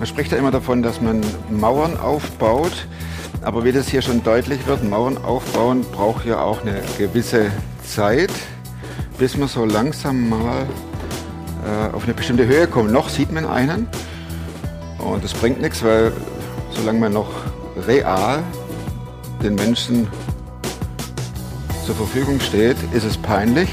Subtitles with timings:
[0.00, 2.86] Man spricht ja immer davon, dass man Mauern aufbaut.
[3.42, 7.50] Aber wie das hier schon deutlich wird, Mauern aufbauen braucht ja auch eine gewisse
[7.84, 8.32] Zeit,
[9.18, 10.66] bis man so langsam mal
[11.66, 12.90] äh, auf eine bestimmte Höhe kommt.
[12.90, 13.88] Noch sieht man einen
[14.98, 16.12] und das bringt nichts, weil
[16.70, 17.30] solange man noch
[17.86, 18.42] real
[19.42, 20.08] den Menschen
[21.84, 23.68] zur Verfügung steht, ist es peinlich.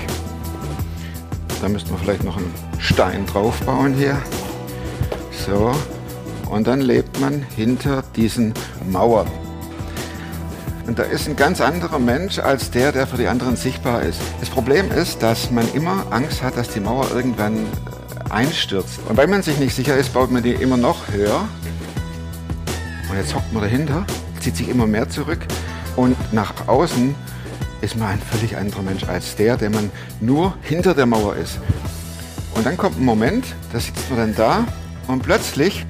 [1.62, 4.22] Da müssten wir vielleicht noch einen Stein draufbauen hier.
[5.32, 5.74] So.
[6.50, 8.54] Und dann lebt man hinter diesen
[8.90, 9.28] Mauern.
[10.88, 14.22] Und da ist ein ganz anderer Mensch als der, der für die anderen sichtbar ist.
[14.40, 19.00] Das Problem ist, dass man immer Angst hat, dass die Mauer irgendwann äh, einstürzt.
[19.10, 21.48] Und weil man sich nicht sicher ist, baut man die immer noch höher.
[23.10, 24.06] Und jetzt hockt man dahinter,
[24.40, 25.40] zieht sich immer mehr zurück.
[25.98, 27.16] Und nach außen
[27.82, 29.92] ist man ein völlig anderer Mensch als der, der man
[30.22, 31.60] nur hinter der Mauer ist.
[32.56, 34.66] Und dann kommt ein Moment, da sitzt man dann da
[35.08, 35.86] und plötzlich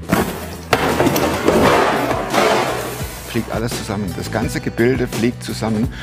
[3.38, 4.12] fliegt alles zusammen.
[4.18, 5.94] Das ganze Gebilde fliegt zusammen.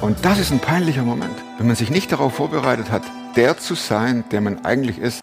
[0.00, 3.02] Und das ist ein peinlicher Moment, wenn man sich nicht darauf vorbereitet hat,
[3.36, 5.20] der zu sein, der man eigentlich ist.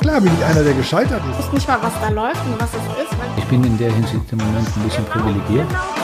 [0.00, 1.40] Klar bin ich einer, der gescheitert ist.
[1.40, 3.12] Ich weiß nicht mal, was da läuft und was es ist.
[3.38, 5.70] Ich bin in der Hinsicht im Moment ein bisschen privilegiert.
[5.70, 6.01] Der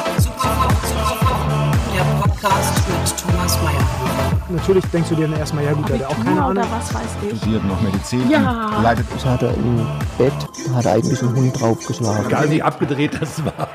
[2.41, 4.39] Podcast mit Thomas Mayer.
[4.50, 6.64] Natürlich denkst du dir dann erstmal, ja gut, der hat auch keine Ahnung.
[6.70, 7.39] was weiß ich.
[7.39, 8.80] Studiert noch Medizin, Ja.
[8.83, 9.86] leitet Das hat er im
[10.17, 10.33] Bett,
[10.75, 12.27] hat er eigentlich einen Hund draufgeschlagen.
[12.27, 13.69] Egal wie abgedreht das war.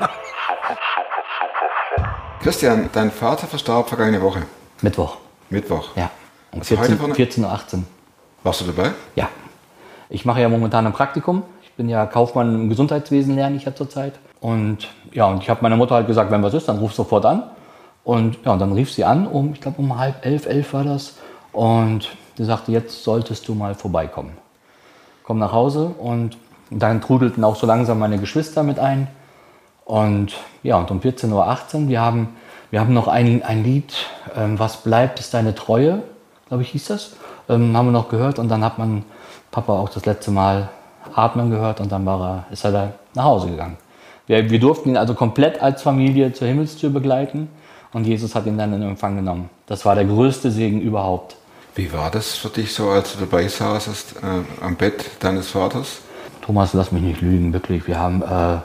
[2.42, 4.42] Christian, dein Vater verstarb vergangene Woche,
[4.82, 5.16] Mittwoch,
[5.50, 5.90] Mittwoch.
[5.96, 6.10] ja.
[6.50, 7.54] Um Was war heute 14 vorne?
[7.54, 7.82] 14.18 Uhr.
[8.44, 8.90] Warst du dabei?
[9.16, 9.28] Ja.
[10.08, 11.42] Ich mache ja momentan ein Praktikum.
[11.62, 14.14] Ich bin ja Kaufmann im Gesundheitswesen, lerne ich ja zurzeit.
[14.40, 17.24] Und ja, und ich habe meiner Mutter halt gesagt, wenn was ist, dann ruf sofort
[17.26, 17.42] an.
[18.04, 21.16] Und ja, dann rief sie an, um, ich glaube um halb elf, elf war das.
[21.52, 24.32] Und sie sagte, jetzt solltest du mal vorbeikommen.
[25.22, 26.36] Komm nach Hause und
[26.70, 29.08] dann trudelten auch so langsam meine Geschwister mit ein.
[29.86, 32.28] Und ja, und um 14.18 Uhr, wir haben,
[32.70, 33.94] wir haben noch ein, ein Lied,
[34.36, 36.02] ähm, Was bleibt, ist deine Treue,
[36.48, 37.16] glaube ich, hieß das.
[37.48, 39.04] Ähm, haben wir noch gehört und dann hat man
[39.50, 40.68] Papa auch das letzte Mal
[41.14, 43.76] atmen gehört und dann war er, ist er da nach Hause gegangen.
[44.26, 47.48] Wir, wir durften ihn also komplett als Familie zur Himmelstür begleiten
[47.94, 49.48] und Jesus hat ihn dann in Empfang genommen.
[49.66, 51.36] Das war der größte Segen überhaupt.
[51.74, 56.00] Wie war das für dich so, als du dabei saßest äh, am Bett deines Vaters?
[56.42, 57.86] Thomas, lass mich nicht lügen, wirklich.
[57.88, 58.58] Wir haben äh,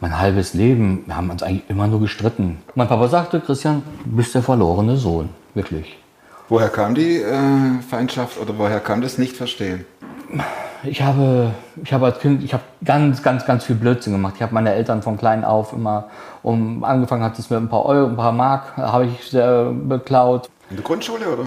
[0.00, 2.58] mein halbes Leben, wir haben uns eigentlich immer nur gestritten.
[2.74, 5.98] Mein Papa sagte, Christian, du bist der verlorene Sohn, wirklich.
[6.48, 9.84] Woher kam die äh, Feindschaft oder woher kam das Nicht-Verstehen?
[10.84, 14.34] Ich habe, ich habe als Kind, ich habe ganz, ganz, ganz viel Blödsinn gemacht.
[14.36, 16.04] Ich habe meine Eltern von klein auf immer,
[16.42, 20.48] um angefangen hat es mit ein paar Euro, ein paar Mark, habe ich sehr beklaut.
[20.70, 21.44] In der Grundschule oder?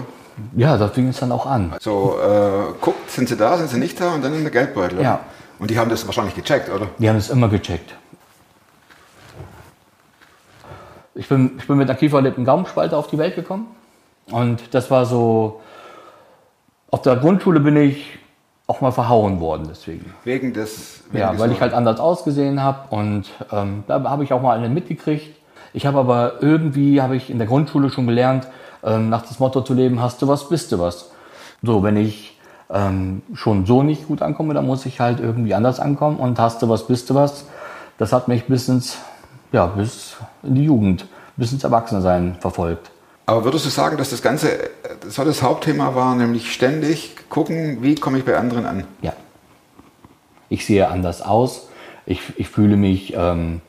[0.56, 1.74] Ja, da fing es dann auch an.
[1.80, 4.98] So, äh, guckt, sind sie da, sind sie nicht da und dann in der Geldbeutel.
[4.98, 5.04] oder?
[5.04, 5.20] Ja.
[5.58, 6.86] Und die haben das wahrscheinlich gecheckt, oder?
[6.98, 7.94] Die haben es immer gecheckt.
[11.14, 13.66] Ich bin, ich bin mit einer kieferlippen Gaumenspalte auf die Welt gekommen.
[14.30, 15.60] Und das war so,
[16.90, 18.19] auf der Grundschule bin ich
[18.70, 20.14] auch mal verhauen worden deswegen.
[20.22, 21.02] Wegen des.
[21.10, 24.40] Wegen Ja, des weil ich halt anders ausgesehen habe und ähm, da habe ich auch
[24.40, 25.36] mal eine mitgekriegt.
[25.72, 28.46] Ich habe aber irgendwie, habe ich in der Grundschule schon gelernt,
[28.84, 31.10] ähm, nach das Motto zu leben, hast du was, bist du was.
[31.62, 32.38] So, wenn ich
[32.70, 36.62] ähm, schon so nicht gut ankomme, dann muss ich halt irgendwie anders ankommen und hast
[36.62, 37.46] du was, bist du was.
[37.98, 38.98] Das hat mich bis ins,
[39.50, 41.06] ja, bis in die Jugend,
[41.36, 42.92] bis ins Erwachsensein verfolgt.
[43.26, 44.48] Aber würdest du sagen, dass das Ganze
[45.08, 48.84] so das Hauptthema war, nämlich ständig gucken, wie komme ich bei anderen an?
[49.02, 49.12] Ja.
[50.48, 51.68] Ich sehe anders aus.
[52.06, 53.60] Ich, ich fühle mich, ähm,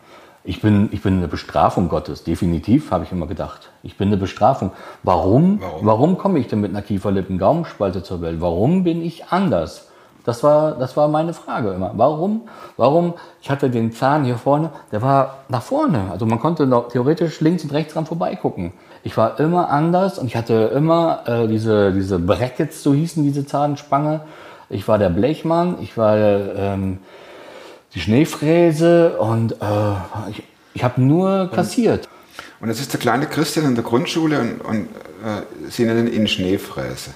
[0.44, 2.24] ich, bin, ich bin eine Bestrafung Gottes.
[2.24, 3.70] Definitiv, habe ich immer gedacht.
[3.84, 4.72] Ich bin eine Bestrafung.
[5.04, 5.62] Warum?
[5.62, 5.86] Warum?
[5.86, 8.42] Warum, komme ich denn mit einer Kieferlippen-Gaumenspalte zur Welt?
[8.42, 9.88] Warum bin ich anders?
[10.24, 11.92] Das war, das war meine Frage immer.
[11.96, 12.48] Warum?
[12.78, 13.16] Warum?
[13.42, 16.10] Ich hatte den Zahn hier vorne, der war nach vorne.
[16.12, 18.74] Also man konnte theoretisch links und rechts dran vorbeigucken.
[19.04, 23.46] Ich war immer anders und ich hatte immer äh, diese, diese Brackets, so hießen diese
[23.46, 24.22] Zahnspange.
[24.70, 27.00] Ich war der Blechmann, ich war ähm,
[27.94, 29.56] die Schneefräse und äh,
[30.30, 30.44] ich,
[30.74, 32.08] ich habe nur kassiert.
[32.60, 34.78] Und jetzt ist der kleine Christian in der Grundschule und, und
[35.26, 37.12] äh, sie nennen ihn Schneefräse.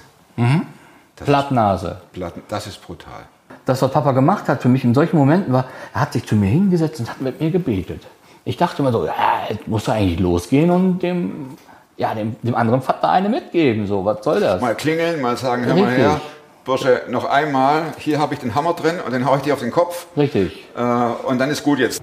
[1.16, 1.88] Das Plattnase.
[2.02, 3.22] ist, Platten- das ist brutal.
[3.64, 6.36] Das, was Papa gemacht hat für mich in solchen Momenten war, er hat sich zu
[6.36, 8.02] mir hingesetzt und hat mit mir gebetet.
[8.44, 9.12] Ich dachte immer so, ja,
[9.48, 11.56] jetzt muss er eigentlich losgehen und dem,
[11.96, 13.86] ja, dem, dem anderen Vater eine mitgeben.
[13.86, 14.60] So, was soll das?
[14.60, 16.20] Mal klingeln, mal sagen, hör mal her,
[16.64, 19.60] Bursche, noch einmal, hier habe ich den Hammer drin und den haue ich dir auf
[19.60, 20.64] den Kopf Richtig.
[20.76, 22.02] äh, und dann ist gut jetzt.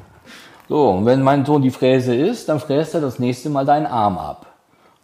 [0.70, 3.86] So, und wenn mein Sohn die Fräse ist, dann fräst er das nächste Mal deinen
[3.86, 4.46] Arm ab.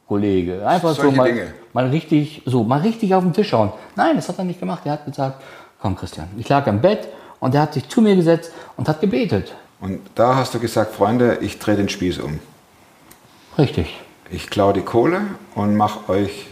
[0.08, 0.66] Kollege.
[0.66, 1.54] Einfach so Solche mal, Dinge.
[1.74, 3.72] mal richtig, so, mal richtig auf den Tisch hauen.
[3.96, 4.82] Nein, das hat er nicht gemacht.
[4.86, 5.44] Er hat gesagt,
[5.82, 7.08] komm Christian, ich lag im Bett
[7.40, 9.54] Und der hat sich zu mir gesetzt und hat gebetet.
[9.82, 12.40] Und da hast du gesagt, Freunde, ich drehe den Spieß um.
[13.58, 13.96] Richtig.
[14.32, 15.22] Ich klaue die Kohle
[15.56, 16.48] und mache euch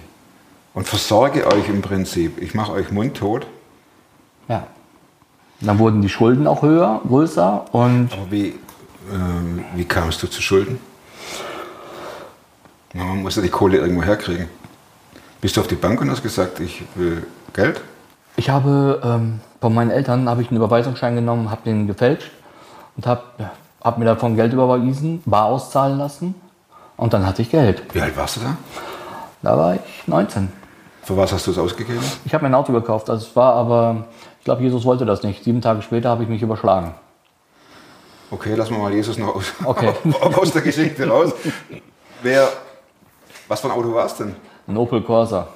[0.74, 2.41] und versorge euch im Prinzip.
[2.41, 3.45] Ich mache euch mundtot.
[4.47, 4.68] Ja.
[5.62, 8.56] Dann wurden die Schulden auch höher, größer und Aber wie, äh,
[9.75, 10.79] wie kamst du zu Schulden?
[12.94, 14.47] Na, man muss ja die Kohle irgendwo herkriegen.
[15.41, 17.81] Bist du auf die Bank und hast gesagt, ich will Geld?
[18.38, 22.31] ich habe ähm, von meinen Eltern habe ich einen Überweisungsschein genommen, habe den gefälscht
[22.95, 23.24] und habe
[23.83, 26.35] hab mir davon Geld überwiesen, bar auszahlen lassen
[26.97, 27.83] und dann hatte ich Geld.
[27.94, 28.57] Wie alt warst du da?
[29.41, 30.51] Da war ich 19.
[31.03, 32.03] Für was hast du es ausgegeben?
[32.25, 34.05] Ich habe mir ein Auto gekauft, das war aber,
[34.39, 35.44] ich glaube, Jesus wollte das nicht.
[35.44, 36.95] Sieben Tage später habe ich mich überschlagen.
[38.29, 39.94] Okay, lassen wir mal Jesus noch aus, Okay.
[40.21, 41.31] aus der Geschichte raus.
[42.21, 42.49] Wer,
[43.47, 44.35] was für ein Auto war es denn?
[44.67, 45.47] Ein Opel Corsa.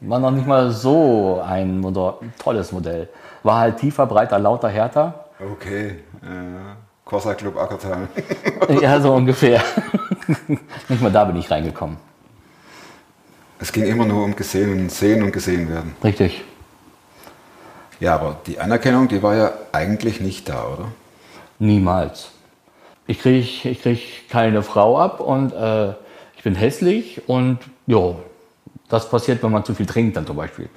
[0.00, 3.08] War noch nicht mal so ein Motor, tolles Modell.
[3.42, 5.26] War halt tiefer, breiter, lauter, härter.
[5.52, 6.74] Okay, äh,
[7.04, 8.08] Corsa Club Ackertal.
[8.80, 9.62] Ja, so ungefähr.
[10.88, 11.98] nicht mal da bin ich reingekommen.
[13.58, 15.94] Es ging immer nur um gesehen und sehen und gesehen werden.
[16.02, 16.42] Richtig.
[18.00, 20.88] Ja, aber die Anerkennung, die war ja eigentlich nicht da, oder?
[21.58, 22.30] Niemals.
[23.06, 25.90] Ich kriege ich krieg keine Frau ab und äh,
[26.36, 28.14] ich bin hässlich und ja,
[28.88, 30.68] das passiert, wenn man zu viel trinkt dann zum Beispiel.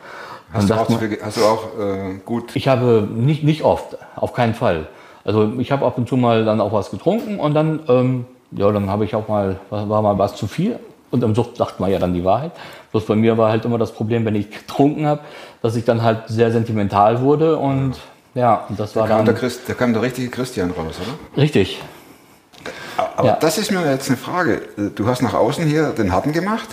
[0.53, 3.63] Hast, du auch, zu man- viel, hast du auch äh, gut Ich habe nicht, nicht
[3.63, 4.87] oft, auf keinen Fall.
[5.27, 8.71] Also ich habe ab und zu mal dann auch was getrunken und dann, ähm, ja,
[8.71, 10.79] dann habe ich auch mal, war mal was zu viel.
[11.11, 12.51] Und im Sucht sagt man ja dann die Wahrheit.
[12.91, 15.19] Bloß bei mir war halt immer das Problem, wenn ich getrunken habe,
[15.61, 17.95] dass ich dann halt sehr sentimental wurde und
[18.35, 21.41] ja, und das war kam dann der, Christ, da kam der richtige Christian raus, oder?
[21.41, 21.81] richtig.
[23.17, 23.37] Aber Ja.
[23.39, 24.61] das ist mir jetzt eine Frage.
[24.95, 26.69] Du hast nach außen hier den Harten gemacht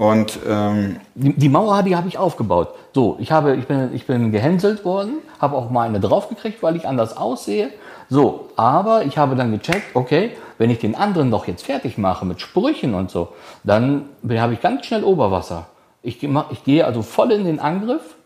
[0.00, 2.68] und ähm, Die, die Mauer, die habe ich aufgebaut.
[2.94, 6.74] So, ich, habe, ich, bin, ich bin gehänselt worden, habe auch mal eine draufgekriegt, weil
[6.76, 7.68] ich anders aussehe.
[8.08, 12.24] So, aber ich habe dann gecheckt, okay, wenn ich den anderen doch jetzt fertig mache
[12.24, 13.28] mit Sprüchen und so,
[13.62, 15.66] dann habe ich ganz schnell Oberwasser.
[16.02, 18.16] Ich, ich gehe also voll in den Angriff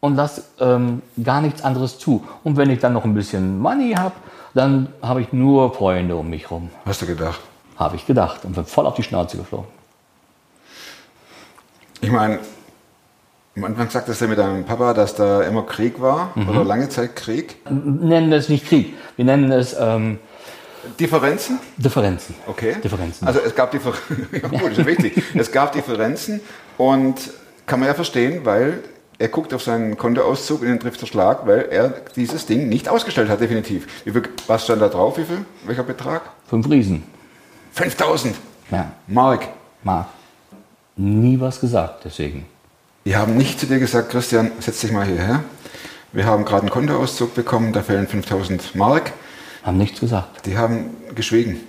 [0.00, 2.24] und lasse ähm, gar nichts anderes zu.
[2.44, 4.14] Und wenn ich dann noch ein bisschen Money habe,
[4.54, 7.40] dann habe ich nur Freunde um mich rum, hast du gedacht?
[7.78, 9.77] habe ich gedacht und bin voll auf die Schnauze geflogen.
[12.00, 12.38] Ich meine,
[13.56, 16.48] am Anfang sagtest du mit deinem Papa, dass da immer Krieg war Mhm.
[16.48, 17.56] oder lange Zeit Krieg.
[17.68, 17.72] Wir
[18.08, 20.18] nennen es nicht Krieg, wir nennen es ähm,
[21.00, 21.58] Differenzen?
[21.76, 22.34] Differenzen.
[22.46, 22.76] Okay.
[22.82, 23.26] Differenzen.
[23.26, 24.28] Also es gab Differenzen.
[24.32, 25.22] ja, gut, ist wichtig.
[25.34, 26.40] Es gab Differenzen
[26.76, 27.16] und
[27.66, 28.78] kann man ja verstehen, weil
[29.18, 32.88] er guckt auf seinen Kontoauszug und den trifft der Schlag, weil er dieses Ding nicht
[32.88, 33.86] ausgestellt hat, definitiv.
[34.04, 35.18] Wie viel, was stand da drauf?
[35.18, 35.44] Wie viel?
[35.64, 36.22] Welcher Betrag?
[36.48, 37.02] Fünf Riesen.
[37.72, 38.36] 5000
[38.70, 39.48] Ja, Mark.
[39.82, 40.06] Mark.
[40.98, 42.44] Nie was gesagt, deswegen.
[43.04, 45.44] Die haben nicht zu dir gesagt, Christian, setz dich mal hierher.
[46.12, 49.12] Wir haben gerade einen Kontoauszug bekommen, da fehlen 5000 Mark.
[49.62, 50.44] Haben nichts gesagt.
[50.44, 51.60] Die haben geschwiegen.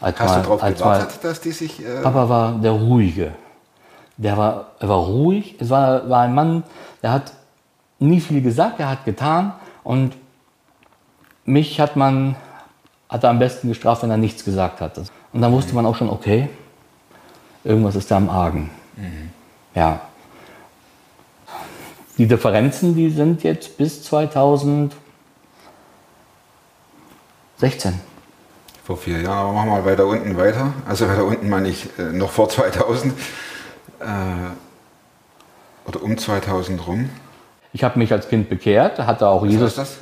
[0.00, 1.84] Als Hast mal, du darauf als mal, gewartet, dass die sich...
[1.84, 3.32] Äh, Papa war der Ruhige.
[4.16, 5.56] Der war, er war ruhig.
[5.58, 6.62] Es war, war ein Mann,
[7.02, 7.32] der hat
[7.98, 9.54] nie viel gesagt, er hat getan.
[9.82, 10.14] Und
[11.44, 12.36] mich hat man,
[13.08, 15.00] hat er am besten gestraft, wenn er nichts gesagt hat.
[15.34, 16.48] Und dann wusste man auch schon, okay,
[17.64, 18.70] irgendwas ist da am Argen.
[19.74, 20.00] Ja.
[22.16, 24.94] Die Differenzen, die sind jetzt bis 2016.
[28.84, 30.72] Vor vier Jahren, aber machen wir mal weiter unten weiter.
[30.86, 33.12] Also weiter unten meine ich äh, noch vor 2000
[33.98, 34.04] äh,
[35.86, 37.08] oder um 2000 rum.
[37.72, 39.98] Ich habe mich als Kind bekehrt, hatte auch Was Jesus heißt das?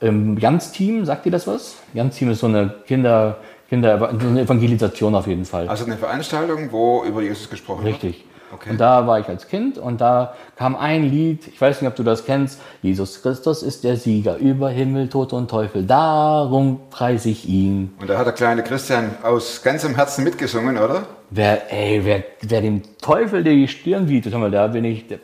[0.00, 1.76] im Jans-Team, sagt ihr das was?
[1.92, 3.38] Jans-Team ist so eine Kinder,
[3.72, 5.66] Kinder, so eine Evangelisation auf jeden Fall.
[5.66, 8.22] Also eine Veranstaltung, wo über Jesus gesprochen Richtig.
[8.52, 8.68] Okay.
[8.68, 11.96] Und da war ich als Kind und da kam ein Lied, ich weiß nicht, ob
[11.96, 17.30] du das kennst, Jesus Christus ist der Sieger über Himmel, Tod und Teufel, darum preise
[17.30, 17.92] ich ihn.
[17.92, 18.02] wird.
[18.02, 21.06] Und da hat der kleine Christian aus ganzem Herzen mitgesungen, oder?
[21.30, 25.16] Wer, ey, wer, wer dem Teufel die Stirn bietet, mal, da bin ich, da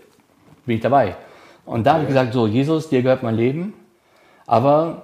[0.64, 1.16] bin ich dabei.
[1.66, 3.74] Und da habe ich gesagt, so, Jesus, dir gehört mein Leben,
[4.46, 5.02] aber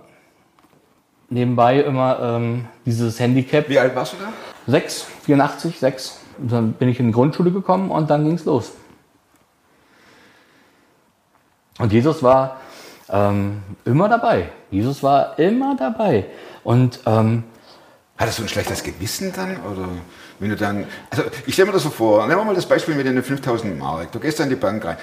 [1.31, 4.33] nebenbei immer ähm, dieses Handicap, Wie alt warst du da?
[4.67, 6.21] 6, 84, 6.
[6.39, 8.73] Und dann bin ich in die Grundschule gekommen und dann ging es los.
[11.79, 12.61] Und Jesus war
[13.09, 14.49] ähm, immer dabei.
[14.71, 16.27] Jesus war immer dabei.
[16.63, 17.45] Und ähm,
[18.17, 19.57] Hattest du ein schlechtes Gewissen dann?
[19.65, 19.89] Oder
[20.39, 20.87] wenn du dann.
[21.11, 22.27] Also, ich stelle mir das so vor.
[22.27, 24.13] Nehmen wir mal das Beispiel mit den 5000 Mark.
[24.13, 24.99] Du gehst dann in die Bank rein.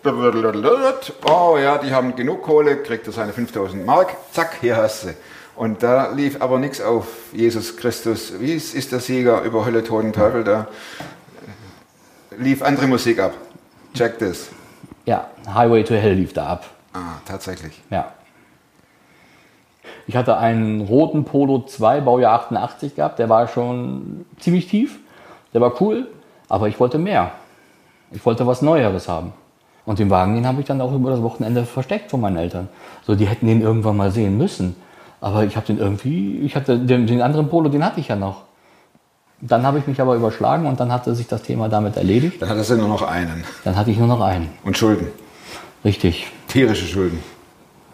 [1.26, 4.16] Oh ja, die haben genug Kohle, kriegt er seine 5000 Mark.
[4.32, 5.14] Zack, hier hast du.
[5.62, 8.34] Und da lief aber nichts auf Jesus Christus.
[8.40, 10.44] Wie ist, ist der Sieger über Hölle, Tod und Teufel?
[10.44, 10.66] Da
[12.36, 13.36] lief andere Musik ab.
[13.94, 14.50] Check das.
[15.06, 16.66] Ja, Highway to Hell lief da ab.
[16.94, 17.80] Ah, tatsächlich.
[17.92, 18.12] Ja.
[20.08, 24.98] Ich hatte einen roten Polo 2, Baujahr 88 gehabt, der war schon ziemlich tief,
[25.54, 26.08] der war cool,
[26.50, 27.34] aber ich wollte mehr.
[28.10, 29.32] Ich wollte was Neueres haben.
[29.86, 32.68] Und den Wagen, den habe ich dann auch über das Wochenende versteckt von meinen Eltern.
[33.06, 34.76] So, die hätten den irgendwann mal sehen müssen.
[35.22, 38.16] Aber ich habe den irgendwie, ich hatte den, den anderen Polo, den hatte ich ja
[38.16, 38.42] noch.
[39.40, 42.42] Dann habe ich mich aber überschlagen und dann hatte sich das Thema damit erledigt.
[42.42, 43.44] Dann hat er nur noch einen.
[43.64, 44.50] Dann hatte ich nur noch einen.
[44.64, 45.08] Und Schulden.
[45.86, 47.20] Richtig, Tierische Schulden.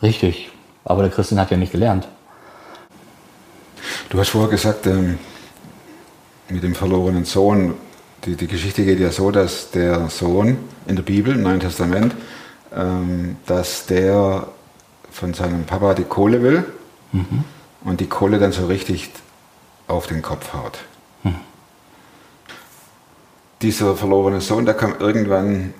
[0.01, 0.51] richtig.
[0.84, 2.07] Aber der Christian hat ja nicht gelernt.
[4.10, 5.19] Du hast vorher gesagt, ähm,
[6.50, 7.74] mit dem verlorenen Sohn,
[8.24, 12.15] die, die Geschichte geht ja so, dass der Sohn in der Bibel, im Neuen Testament,
[12.74, 14.48] ähm, dass der
[15.12, 16.65] von seinem Papa die Kohle will
[17.83, 19.12] und die Kohle dann so richtig
[19.88, 20.79] auf den Kopf haut.
[23.62, 25.74] Dieser verlorene Sohn, der kam irgendwann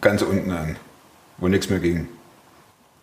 [0.00, 0.76] ganz unten an,
[1.38, 2.06] wo nichts mehr ging.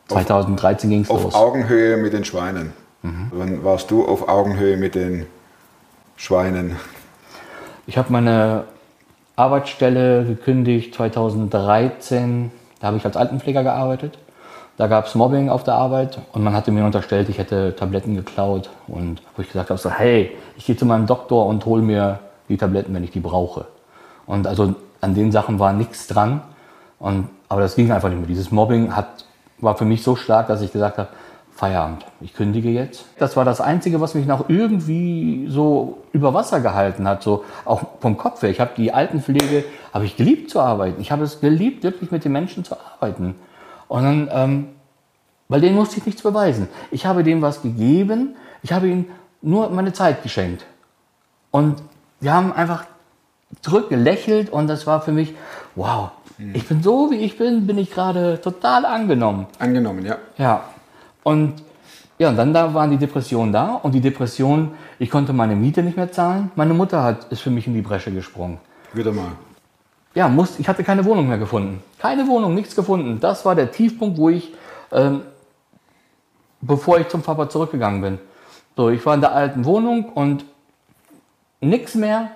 [0.07, 1.35] 2013 ging es Auf los.
[1.35, 2.71] Augenhöhe mit den Schweinen.
[3.01, 5.27] Wann warst du auf Augenhöhe mit den
[6.15, 6.77] Schweinen?
[7.85, 8.65] Ich habe meine
[9.35, 12.51] Arbeitsstelle gekündigt 2013.
[12.79, 14.17] Da habe ich als Altenpfleger gearbeitet.
[14.77, 18.15] Da gab es Mobbing auf der Arbeit und man hatte mir unterstellt, ich hätte Tabletten
[18.15, 18.69] geklaut.
[18.87, 22.19] Und wo ich gesagt habe, so, hey, ich gehe zu meinem Doktor und hole mir
[22.47, 23.65] die Tabletten, wenn ich die brauche.
[24.27, 26.41] Und also an den Sachen war nichts dran.
[26.99, 28.27] Und, aber das ging einfach nicht mehr.
[28.27, 29.25] Dieses Mobbing hat,
[29.59, 31.09] war für mich so stark, dass ich gesagt habe,
[31.55, 33.05] Feierabend, ich kündige jetzt.
[33.17, 37.81] Das war das Einzige, was mich noch irgendwie so über Wasser gehalten hat, so auch
[37.99, 38.51] vom Kopf her.
[38.51, 41.01] Ich habe die Altenpflege, habe ich geliebt zu arbeiten.
[41.01, 43.33] Ich habe es geliebt, wirklich mit den Menschen zu arbeiten.
[43.87, 44.67] Und dann, ähm,
[45.47, 46.67] weil denen musste ich nichts beweisen.
[46.91, 49.05] Ich habe denen was gegeben, ich habe ihnen
[49.41, 50.65] nur meine Zeit geschenkt.
[51.51, 51.81] Und
[52.21, 52.85] die haben einfach
[53.61, 55.33] zurückgelächelt und das war für mich,
[55.75, 56.11] wow,
[56.53, 59.47] ich bin so wie ich bin, bin ich gerade total angenommen.
[59.57, 60.17] Angenommen, ja.
[60.37, 60.65] Ja.
[61.23, 61.63] Und
[62.19, 65.83] ja, und dann da waren die Depressionen da und die Depression, ich konnte meine Miete
[65.83, 66.51] nicht mehr zahlen.
[66.55, 68.57] Meine Mutter hat, ist für mich in die Bresche gesprungen.
[68.93, 69.31] Wieder mal.
[70.17, 71.83] Ja, muss, ich hatte keine Wohnung mehr gefunden.
[71.99, 73.19] Keine Wohnung, nichts gefunden.
[73.19, 74.51] Das war der Tiefpunkt, wo ich,
[74.91, 75.21] ähm,
[76.59, 78.17] bevor ich zum Papa zurückgegangen bin.
[78.75, 80.43] So, ich war in der alten Wohnung und
[81.61, 82.31] nichts mehr.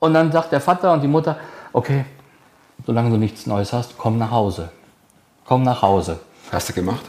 [0.00, 1.36] Und dann sagt der Vater und die Mutter,
[1.72, 2.04] okay,
[2.84, 4.70] solange du nichts Neues hast, komm nach Hause.
[5.44, 6.18] Komm nach Hause.
[6.50, 7.04] Hast du gemacht?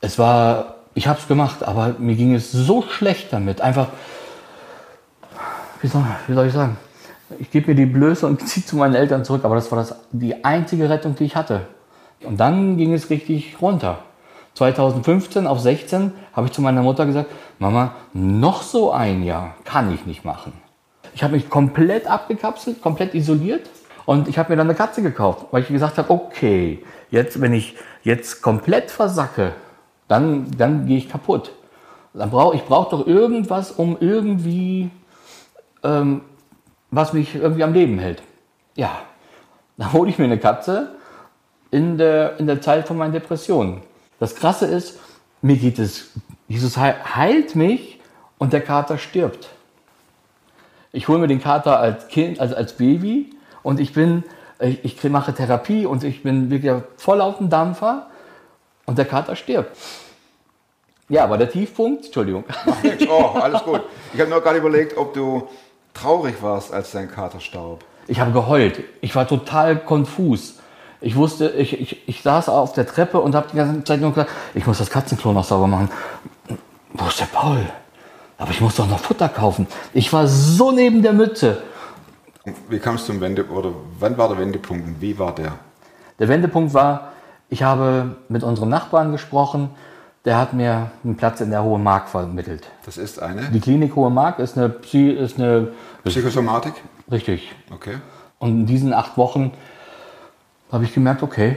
[0.00, 3.60] Es war, ich habe es gemacht, aber mir ging es so schlecht damit.
[3.60, 3.86] Einfach,
[5.80, 6.78] wie soll, wie soll ich sagen?
[7.38, 9.94] Ich gebe mir die Blöße und ziehe zu meinen Eltern zurück, aber das war das,
[10.12, 11.62] die einzige Rettung, die ich hatte.
[12.24, 14.00] Und dann ging es richtig runter.
[14.54, 17.30] 2015 auf 16 habe ich zu meiner Mutter gesagt,
[17.60, 20.52] Mama, noch so ein Jahr kann ich nicht machen.
[21.14, 23.68] Ich habe mich komplett abgekapselt, komplett isoliert
[24.04, 27.52] und ich habe mir dann eine Katze gekauft, weil ich gesagt habe, okay, jetzt wenn
[27.52, 29.52] ich jetzt komplett versacke,
[30.08, 31.52] dann, dann gehe ich kaputt.
[32.14, 34.90] Dann brauch, ich brauche doch irgendwas, um irgendwie,
[35.84, 36.22] ähm,
[36.90, 38.22] was mich irgendwie am Leben hält.
[38.74, 39.00] Ja,
[39.76, 40.94] dann hole ich mir eine Katze
[41.70, 43.82] in der, in der Zeit von meinen Depressionen.
[44.20, 44.98] Das Krasse ist,
[45.42, 46.10] mir geht es,
[46.48, 48.00] Jesus heil- heilt mich
[48.38, 49.48] und der Kater stirbt.
[50.92, 53.30] Ich hole mir den Kater als Kind, also als Baby
[53.62, 54.24] und ich bin,
[54.58, 58.08] ich, ich mache Therapie und ich bin wirklich voll auf dem Dampfer
[58.86, 59.76] und der Kater stirbt.
[61.10, 62.44] Ja, aber der Tiefpunkt, Entschuldigung.
[63.08, 63.82] Oh, alles gut.
[64.12, 65.48] Ich habe nur gerade überlegt, ob du
[66.00, 67.84] traurig warst, als dein Kater starb.
[68.06, 68.82] Ich habe geheult.
[69.00, 70.58] Ich war total konfus.
[71.00, 74.10] Ich wusste, ich, ich, ich saß auf der Treppe und habe die ganze Zeit nur
[74.10, 75.90] gesagt, ich muss das Katzenklo noch sauber machen.
[76.92, 77.66] Wo ist der Paul?
[78.38, 79.66] Aber ich muss doch noch Futter kaufen.
[79.92, 81.62] Ich war so neben der Mütze.
[82.68, 85.52] Wie kam es zum Wende oder wann war der Wendepunkt und wie war der?
[86.18, 87.12] Der Wendepunkt war,
[87.50, 89.70] ich habe mit unserem Nachbarn gesprochen.
[90.24, 92.66] Der hat mir einen Platz in der Hohe Mark vermittelt.
[92.84, 95.68] Das ist eine Die Klinik Hohe Mark ist eine, Psy ist eine
[96.04, 96.74] Psychosomatik.
[97.10, 97.52] richtig.
[97.72, 97.96] Okay.
[98.38, 99.52] Und in diesen acht Wochen
[100.70, 101.56] habe ich gemerkt, okay,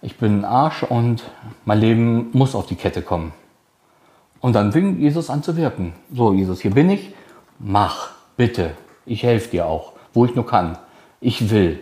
[0.00, 1.22] ich bin ein Arsch und
[1.64, 3.32] mein Leben muss auf die Kette kommen.
[4.40, 5.92] Und dann fing Jesus an zu wirken.
[6.12, 7.14] So, Jesus, hier bin ich,
[7.58, 8.70] mach, bitte.
[9.06, 10.78] Ich helfe dir auch, wo ich nur kann.
[11.20, 11.78] Ich will.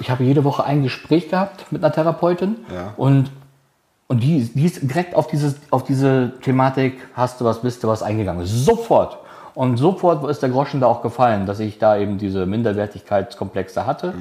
[0.00, 2.92] Ich habe jede Woche ein Gespräch gehabt mit einer Therapeutin Ja.
[2.96, 3.30] und,
[4.06, 7.88] und die, die ist direkt auf, dieses, auf diese Thematik, hast du was, bist du
[7.88, 8.44] was eingegangen.
[8.44, 9.18] Sofort.
[9.54, 14.12] Und sofort ist der Groschen da auch gefallen, dass ich da eben diese Minderwertigkeitskomplexe hatte.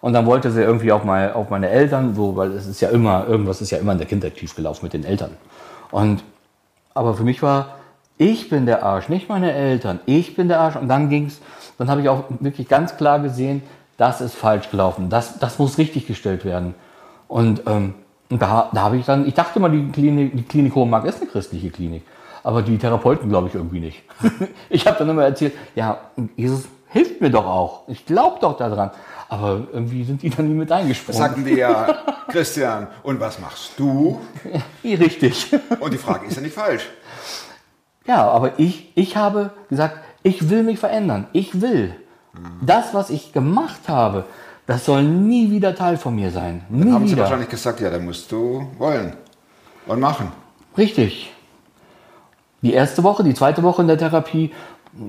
[0.00, 2.88] Und dann wollte sie irgendwie auch mal auf meine Eltern, so, weil es ist ja
[2.88, 5.36] immer, irgendwas ist ja immer in der Kindheit schiefgelaufen mit den Eltern.
[5.90, 6.24] Und,
[6.94, 7.76] aber für mich war,
[8.16, 10.00] ich bin der Arsch, nicht meine Eltern.
[10.06, 10.76] Ich bin der Arsch.
[10.76, 11.40] Und dann ging's,
[11.78, 13.62] dann habe ich auch wirklich ganz klar gesehen,
[13.96, 16.74] das ist falsch gelaufen, das, das muss richtig gestellt werden.
[17.28, 17.94] Und, ähm,
[18.30, 21.20] und da, da habe ich dann, ich dachte mal, die Klinik, die Klinik Hohenmark ist
[21.20, 22.04] eine christliche Klinik,
[22.42, 24.02] aber die Therapeuten glaube ich irgendwie nicht.
[24.70, 25.98] ich habe dann immer erzählt, ja,
[26.36, 28.90] Jesus hilft mir doch auch, ich glaube doch daran.
[29.28, 31.20] Aber irgendwie sind die dann nie mit eingesprungen.
[31.20, 34.20] sagten die ja, Christian, und was machst du?
[34.82, 35.52] Richtig.
[35.78, 36.88] Und die Frage ist ja nicht falsch.
[38.06, 41.28] Ja, aber ich, ich habe gesagt, ich will mich verändern.
[41.32, 41.94] Ich will.
[42.60, 44.24] Das, was ich gemacht habe,
[44.70, 46.62] das soll nie wieder Teil von mir sein.
[46.68, 47.22] Nie Dann haben sie wieder.
[47.24, 49.14] wahrscheinlich gesagt, ja, dann musst du wollen
[49.86, 50.30] und machen.
[50.78, 51.32] Richtig.
[52.62, 54.52] Die erste Woche, die zweite Woche in der Therapie,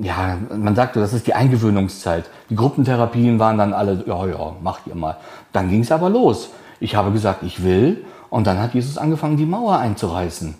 [0.02, 2.28] ja, man sagte, das ist die Eingewöhnungszeit.
[2.50, 5.18] Die Gruppentherapien waren dann alle, ja, ja, macht ihr mal.
[5.54, 6.50] Dann ging es aber los.
[6.80, 8.04] Ich habe gesagt, ich will.
[8.32, 10.56] Und dann hat Jesus angefangen, die Mauer einzureißen.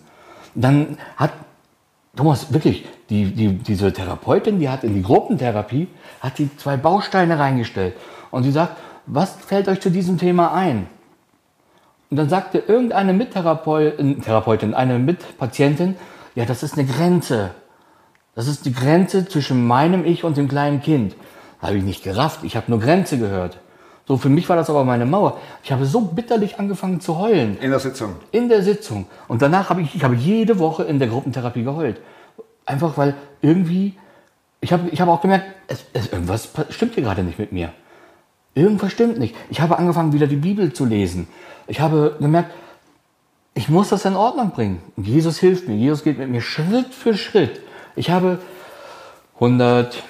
[0.54, 1.32] Dann hat
[2.14, 5.88] Thomas, wirklich, die, die, diese Therapeutin, die hat in die Gruppentherapie,
[6.20, 7.94] hat die zwei Bausteine reingestellt.
[8.30, 10.86] Und sie sagt, was fällt euch zu diesem Thema ein?
[12.10, 15.96] Und dann sagte irgendeine Mittherapeutin, Therapeutin, eine Mitpatientin,
[16.34, 17.50] ja, das ist eine Grenze.
[18.34, 21.14] Das ist die Grenze zwischen meinem Ich und dem kleinen Kind.
[21.60, 23.58] Da habe ich nicht gerafft, ich habe nur Grenze gehört.
[24.06, 25.38] So, für mich war das aber meine Mauer.
[25.62, 28.16] Ich habe so bitterlich angefangen zu heulen In der Sitzung.
[28.32, 29.06] in der Sitzung.
[29.28, 32.00] Und danach habe ich, ich habe jede Woche in der Gruppentherapie geheult.
[32.66, 33.94] Einfach weil irgendwie,
[34.60, 37.72] ich habe, ich habe auch gemerkt, es, es, irgendwas stimmt hier gerade nicht mit mir.
[38.54, 39.34] Irgendwas stimmt nicht.
[39.50, 41.26] Ich habe angefangen, wieder die Bibel zu lesen.
[41.66, 42.52] Ich habe gemerkt,
[43.54, 44.82] ich muss das in Ordnung bringen.
[44.96, 45.76] Und Jesus hilft mir.
[45.76, 47.60] Jesus geht mit mir Schritt für Schritt.
[47.96, 48.38] Ich habe
[49.34, 50.02] 100,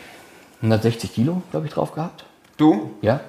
[0.56, 2.24] 160 Kilo, glaube ich, drauf gehabt.
[2.56, 2.90] Du?
[3.00, 3.20] Ja.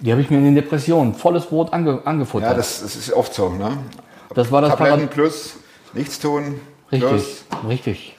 [0.00, 2.50] Die habe ich mir in den Depressionen, volles Brot ange, angefuttert.
[2.50, 3.50] Ja, das, das ist oft so.
[3.50, 3.78] Ne?
[4.34, 5.56] Das war das Tabletten Parad plus,
[5.92, 6.60] nichts tun.
[6.90, 7.44] Richtig, Plus.
[7.68, 8.18] richtig.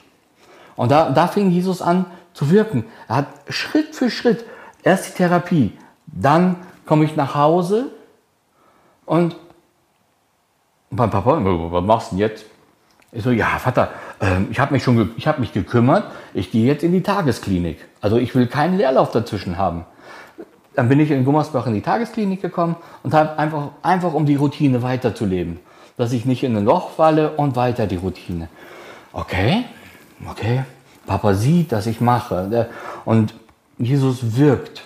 [0.76, 2.84] Und da, da fing Jesus an zu wirken.
[3.06, 4.44] Er hat Schritt für Schritt
[4.84, 5.72] erst die Therapie,
[6.06, 7.86] dann komme ich nach Hause
[9.06, 9.36] und
[10.90, 12.44] mein Papa, was machst du denn jetzt?
[13.10, 16.04] Ich so, ja, Vater, ähm, ich habe mich schon, ich habe mich gekümmert.
[16.34, 17.78] Ich gehe jetzt in die Tagesklinik.
[18.00, 19.84] Also ich will keinen Leerlauf dazwischen haben.
[20.74, 24.34] Dann bin ich in Gummersbach in die Tagesklinik gekommen und habe einfach, einfach um die
[24.34, 25.60] Routine weiterzuleben.
[25.96, 28.48] Dass ich nicht in ein Loch falle und weiter die Routine.
[29.12, 29.64] Okay,
[30.28, 30.64] okay.
[31.06, 32.48] Papa sieht, dass ich mache.
[32.50, 32.68] Der-
[33.04, 33.34] Und
[33.78, 34.82] Jesus wirkt.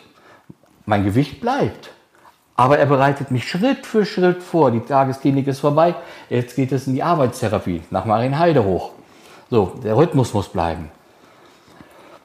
[0.87, 1.91] Mein Gewicht bleibt.
[2.57, 4.71] Aber er bereitet mich Schritt für Schritt vor.
[4.71, 5.95] Die Tagesklinik ist vorbei.
[6.29, 8.91] Jetzt geht es in die Arbeitstherapie nach Marienheide hoch.
[9.51, 10.91] So, der Rhythmus muss bleiben.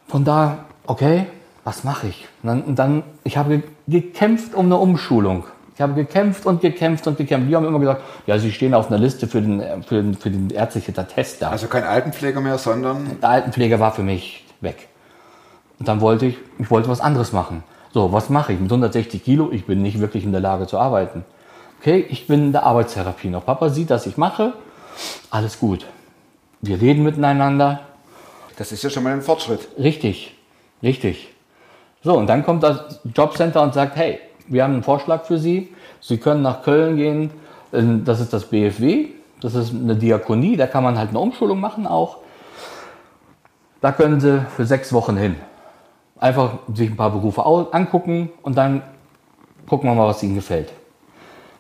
[0.08, 1.28] Von da, okay,
[1.64, 2.28] was mache ich?
[2.42, 5.46] Und dann, und dann, ich habe ge- gekämpft um eine Umschulung.
[5.76, 7.50] Ich habe gekämpft und gekämpft und gekämpft.
[7.50, 10.30] Die haben immer gesagt, ja, Sie stehen auf einer Liste für den, für den, für
[10.30, 11.50] den ärztlichen Attest da.
[11.50, 14.88] Also kein Altenpfleger mehr, sondern Der Altenpfleger war für mich weg.
[15.84, 17.62] Und dann wollte ich, ich wollte was anderes machen.
[17.92, 19.52] So, was mache ich mit 160 Kilo?
[19.52, 21.26] Ich bin nicht wirklich in der Lage zu arbeiten.
[21.82, 23.46] Okay, ich bin in der Arbeitstherapie noch.
[23.46, 24.54] Papa sieht, dass ich mache.
[25.30, 25.86] Alles gut.
[26.62, 27.82] Wir reden miteinander.
[28.56, 29.68] das ist ja schon mal ein Fortschritt.
[29.78, 30.34] Richtig,
[30.82, 31.34] richtig.
[32.02, 35.76] So, und dann kommt das Jobcenter und sagt, hey, wir haben einen Vorschlag für Sie.
[36.00, 37.32] Sie können nach Köln gehen.
[37.74, 39.08] Ähm, Das ist das BFW.
[39.42, 40.56] Das ist eine Diakonie.
[40.56, 42.20] Da kann man halt eine Umschulung machen auch.
[43.82, 45.36] Da können Sie für sechs Wochen hin.
[46.24, 48.82] Einfach sich ein paar Berufe angucken und dann
[49.68, 50.72] gucken wir mal, was Ihnen gefällt.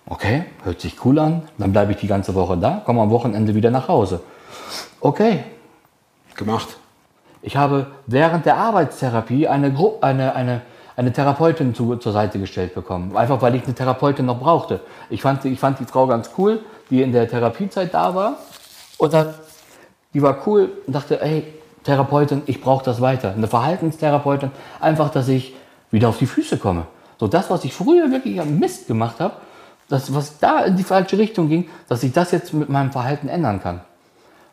[0.05, 1.41] Okay, hört sich cool an.
[1.57, 4.21] Dann bleibe ich die ganze Woche da, komme am Wochenende wieder nach Hause.
[5.01, 5.43] Okay,
[6.37, 6.77] Gemacht.
[7.41, 10.61] ich habe während der Arbeitstherapie eine, Gru eine, eine,
[10.95, 13.17] eine Therapeutin zu, zur Seite gestellt bekommen.
[13.17, 14.79] Einfach weil ich eine Therapeutin noch brauchte.
[15.09, 18.37] Ich fand, ich fand die Frau ganz cool, die in der Therapiezeit da war.
[18.97, 19.33] Und dann,
[20.13, 21.43] die war cool und dachte, ey,
[21.83, 23.33] Therapeutin, ich brauche das weiter.
[23.35, 25.53] Eine Verhaltenstherapeutin, einfach, dass ich
[25.91, 26.87] wieder auf die Füße komme.
[27.19, 29.35] So das, was ich früher wirklich am Mist gemacht habe,
[29.89, 33.27] das, was da in die falsche Richtung ging, dass ich das jetzt mit meinem Verhalten
[33.27, 33.81] ändern kann.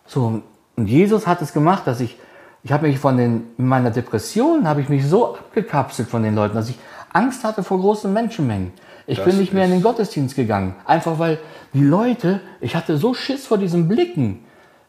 [0.07, 0.43] So,
[0.77, 2.17] und Jesus hat es gemacht, dass ich,
[2.63, 6.35] ich habe mich von den, in meiner Depression habe ich mich so abgekapselt von den
[6.35, 6.79] Leuten, dass ich
[7.13, 8.73] Angst hatte vor großen Menschenmengen.
[9.07, 10.75] Ich Das bin nicht mehr in den Gottesdienst gegangen.
[10.85, 11.39] Einfach weil
[11.75, 14.45] die Leute, ich hatte so Schiss vor diesen Blicken.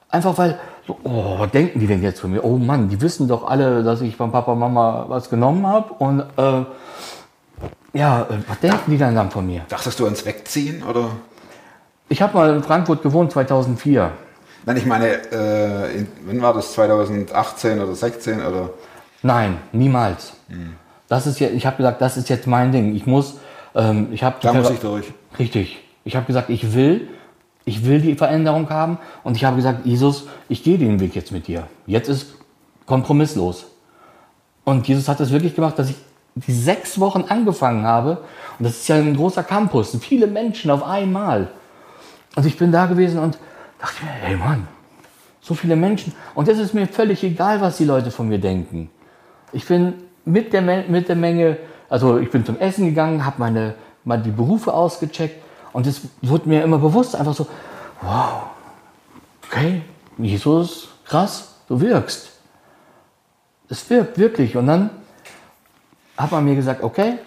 [0.09, 2.43] Einfach weil, so, oh, was denken die denn jetzt von mir?
[2.43, 5.93] Oh Mann, die wissen doch alle, dass ich von Papa, Mama was genommen habe.
[5.93, 6.65] Und äh,
[7.93, 9.61] ja, äh, was denken die dann dann von mir?
[9.69, 11.09] Dachtest du ans Wegziehen oder?
[12.09, 14.11] Ich habe mal in Frankfurt gewohnt 2004.
[14.65, 16.73] Nein, ich meine, äh, in, wann war das?
[16.73, 18.69] 2018 oder 16 oder?
[19.23, 20.33] Nein, niemals.
[21.07, 22.95] Das ist ja, ich habe gesagt, das ist jetzt mein Ding.
[22.95, 23.35] Ich muss,
[23.75, 25.13] ähm, ich habe Da muss ich durch.
[25.39, 25.83] richtig.
[26.03, 27.07] Ich habe gesagt, ich will,
[27.65, 31.31] ich will die Veränderung haben und ich habe gesagt, Jesus, ich gehe den Weg jetzt
[31.31, 31.67] mit dir.
[31.85, 32.35] Jetzt ist
[32.85, 33.65] kompromisslos.
[34.63, 35.95] Und Jesus hat es wirklich gemacht, dass ich
[36.35, 38.19] die sechs Wochen angefangen habe,
[38.57, 41.49] und das ist ja ein großer Campus, viele Menschen auf einmal.
[42.35, 43.37] Und ich bin da gewesen und
[43.79, 44.67] dachte mir, hey Mann,
[45.41, 46.13] so viele Menschen.
[46.35, 48.89] Und es ist mir völlig egal, was die Leute von mir denken.
[49.51, 49.93] Ich bin
[50.23, 51.57] mit der, mit der Menge,
[51.89, 55.43] also ich bin zum Essen gegangen, habe meine, mal die Berufe ausgecheckt
[55.73, 57.47] und es wurde mir immer bewusst, einfach so,
[58.01, 58.43] wow,
[59.47, 59.83] okay,
[60.17, 62.29] Jesus, krass, du wirkst.
[63.69, 64.57] Es wirkt wirklich.
[64.57, 64.89] Und dann
[66.17, 67.19] hat man mir gesagt, okay,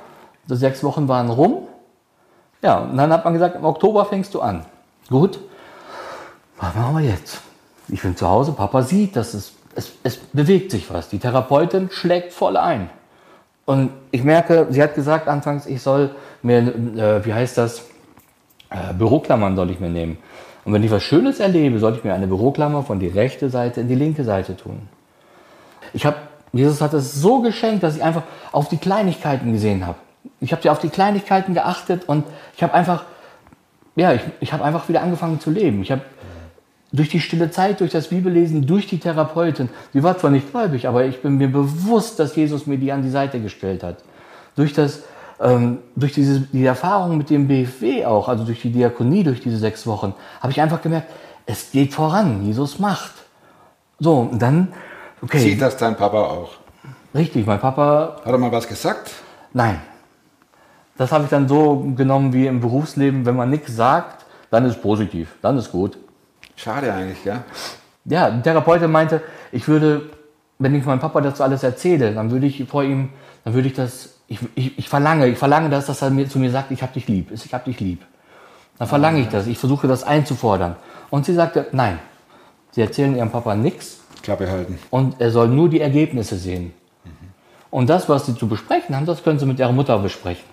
[0.48, 1.68] die sechs Wochen waren rum.
[2.62, 4.64] Ja, und dann hat man gesagt, im Oktober fängst du an.
[5.08, 5.38] Gut,
[6.58, 7.40] was machen wir jetzt?
[7.88, 11.08] Ich bin zu Hause, Papa sieht, dass es, es, es bewegt sich was.
[11.08, 12.88] Die Therapeutin schlägt voll ein.
[13.66, 17.82] Und ich merke, sie hat gesagt anfangs, ich soll mir, äh, wie heißt das,
[18.74, 20.18] äh, Büroklammern soll ich mir nehmen.
[20.64, 23.80] Und wenn ich was Schönes erlebe, soll ich mir eine Büroklammer von die rechte Seite
[23.80, 24.88] in die linke Seite tun.
[25.92, 26.16] Ich habe,
[26.52, 29.98] Jesus hat es so geschenkt, dass ich einfach auf die Kleinigkeiten gesehen habe.
[30.40, 32.24] Ich habe auf die Kleinigkeiten geachtet und
[32.56, 33.04] ich habe einfach,
[33.94, 35.82] ja, ich, ich habe einfach wieder angefangen zu leben.
[35.82, 36.02] Ich habe
[36.92, 40.86] durch die stille Zeit, durch das Bibellesen, durch die Therapeutin, die war zwar nicht gläubig,
[40.88, 43.96] aber ich bin mir bewusst, dass Jesus mir die an die Seite gestellt hat.
[44.56, 45.02] Durch das,
[45.44, 49.58] ähm, durch diese, die Erfahrung mit dem BFW auch, also durch die Diakonie, durch diese
[49.58, 51.08] sechs Wochen, habe ich einfach gemerkt,
[51.46, 53.12] es geht voran, Jesus macht.
[54.00, 54.72] So, und dann,
[55.22, 56.52] okay, Sieht das dein Papa auch?
[57.14, 59.12] richtig, mein Papa Hat er mal was gesagt?
[59.52, 59.80] Nein.
[60.96, 64.80] Das habe ich dann so genommen wie im Berufsleben, wenn man nichts sagt, dann ist
[64.80, 65.98] positiv, dann ist gut.
[66.56, 67.42] Schade eigentlich, ja?
[68.04, 70.10] Ja, die Therapeutin meinte, ich würde,
[70.58, 73.10] wenn ich meinem Papa das alles erzähle, dann würde ich vor ihm,
[73.44, 76.38] dann würde ich das, ich, ich, ich verlange, ich verlange das, dass er mir zu
[76.38, 78.02] mir sagt, ich habe dich lieb, ich habe dich lieb.
[78.78, 80.76] Dann verlange ich das, ich versuche das einzufordern.
[81.10, 81.98] Und sie sagte, nein,
[82.72, 84.78] sie erzählen ihrem Papa nichts, Klappe halten.
[84.90, 86.72] und er soll nur die Ergebnisse sehen.
[87.70, 90.44] Und das, was sie zu besprechen haben, das können sie mit ihrer Mutter besprechen.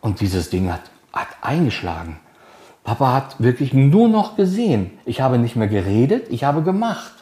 [0.00, 0.82] Und dieses Ding hat,
[1.12, 2.18] hat eingeschlagen.
[2.84, 4.98] Papa hat wirklich nur noch gesehen.
[5.06, 7.12] Ich habe nicht mehr geredet, ich habe gemacht.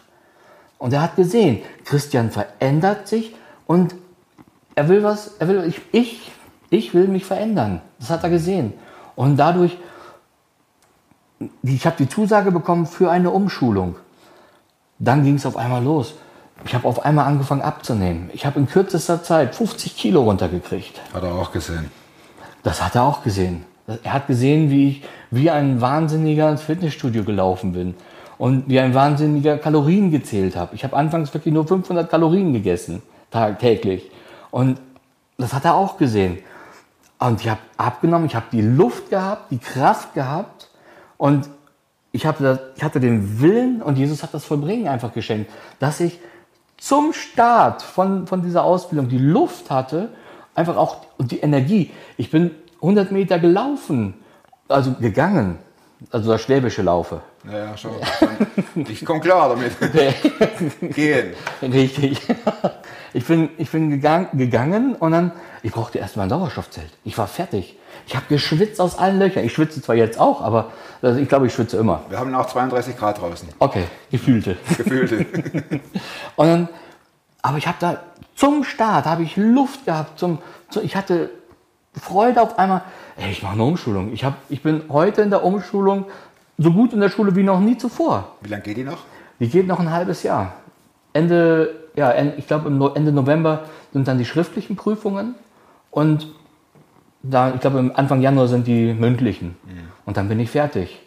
[0.78, 3.36] Und er hat gesehen, Christian verändert sich
[3.68, 3.94] und
[4.74, 6.32] er will was, er will, ich, ich,
[6.70, 7.80] ich will mich verändern.
[7.98, 8.72] Das hat er gesehen.
[9.14, 9.76] Und dadurch,
[11.62, 13.96] ich habe die Zusage bekommen für eine Umschulung.
[14.98, 16.14] Dann ging es auf einmal los.
[16.64, 18.30] Ich habe auf einmal angefangen abzunehmen.
[18.32, 21.00] Ich habe in kürzester Zeit 50 Kilo runtergekriegt.
[21.12, 21.90] Hat er auch gesehen.
[22.62, 23.64] Das hat er auch gesehen.
[24.04, 27.94] Er hat gesehen, wie ich wie ein Wahnsinniger ins Fitnessstudio gelaufen bin
[28.38, 30.74] und wie ein Wahnsinniger Kalorien gezählt habe.
[30.74, 34.10] Ich habe anfangs wirklich nur 500 Kalorien gegessen, tagtäglich.
[34.52, 34.78] Und
[35.38, 36.38] das hat er auch gesehen.
[37.18, 40.70] Und ich habe abgenommen, ich habe die Luft gehabt, die Kraft gehabt
[41.16, 41.48] und
[42.12, 45.98] ich, hab das, ich hatte den Willen und Jesus hat das Vollbringen einfach geschenkt, dass
[46.00, 46.20] ich
[46.76, 50.10] zum Start von, von dieser Ausbildung die Luft hatte,
[50.54, 51.90] einfach auch und die Energie.
[52.16, 52.50] Ich bin
[52.82, 54.14] 100 Meter gelaufen,
[54.68, 55.58] also gegangen,
[56.10, 57.20] also das schwäbische Laufe.
[57.50, 57.92] Ja, schon.
[58.74, 59.72] Ich komme klar damit.
[60.94, 61.34] Gehen.
[61.62, 62.20] Richtig.
[63.14, 66.90] Ich bin, ich bin gegangen, gegangen und dann, ich brauchte erstmal ein Sauerstoffzelt.
[67.04, 67.78] Ich war fertig.
[68.06, 69.44] Ich habe geschwitzt aus allen Löchern.
[69.44, 72.02] Ich schwitze zwar jetzt auch, aber also ich glaube, ich schwitze immer.
[72.08, 73.48] Wir haben auch 32 Grad draußen.
[73.58, 74.56] Okay, gefühlte.
[74.76, 75.26] Gefühlte.
[76.36, 76.68] Und dann,
[77.42, 78.00] aber ich habe da
[78.34, 80.18] zum Start habe ich Luft gehabt.
[80.18, 80.38] Zum,
[80.70, 81.30] zu, ich hatte
[82.00, 82.82] Freude auf einmal.
[83.16, 84.12] Ey, ich mache eine Umschulung.
[84.12, 86.06] Ich, hab, ich bin heute in der Umschulung
[86.58, 88.36] so gut in der Schule wie noch nie zuvor.
[88.40, 89.04] Wie lange geht die noch?
[89.40, 90.54] Die geht noch ein halbes Jahr.
[91.12, 95.34] Ende, ja, ich glaube Ende November sind dann die schriftlichen Prüfungen
[95.90, 96.28] und
[97.22, 99.56] da, ich glaube Anfang Januar sind die mündlichen
[100.06, 101.00] und dann bin ich fertig.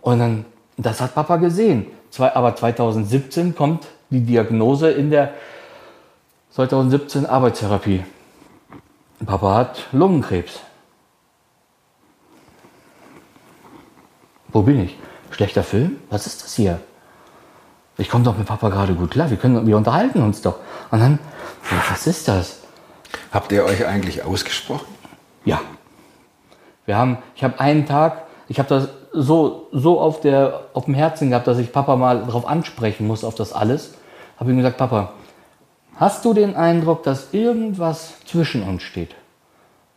[0.00, 0.44] Und dann,
[0.76, 1.86] das hat Papa gesehen.
[2.10, 5.32] Zwei, aber 2017 kommt die Diagnose in der
[6.50, 8.04] 2017 Arbeitstherapie.
[9.26, 10.60] Papa hat Lungenkrebs.
[14.48, 14.96] Wo bin ich?
[15.30, 15.98] Schlechter Film?
[16.10, 16.80] Was ist das hier?
[17.96, 19.30] Ich komme doch mit Papa gerade gut klar.
[19.30, 20.56] Wir, können, wir unterhalten uns doch.
[20.90, 21.18] Und dann,
[21.90, 22.60] was ist das?
[23.32, 24.86] Habt ihr euch eigentlich ausgesprochen?
[25.44, 25.60] Ja.
[26.86, 30.94] Wir haben, ich habe einen Tag, ich habe das so, so auf, der, auf dem
[30.94, 33.94] Herzen gehabt, dass ich Papa mal darauf ansprechen muss, auf das alles.
[34.38, 35.12] Habe ihm gesagt, Papa,
[35.96, 39.14] hast du den Eindruck, dass irgendwas zwischen uns steht?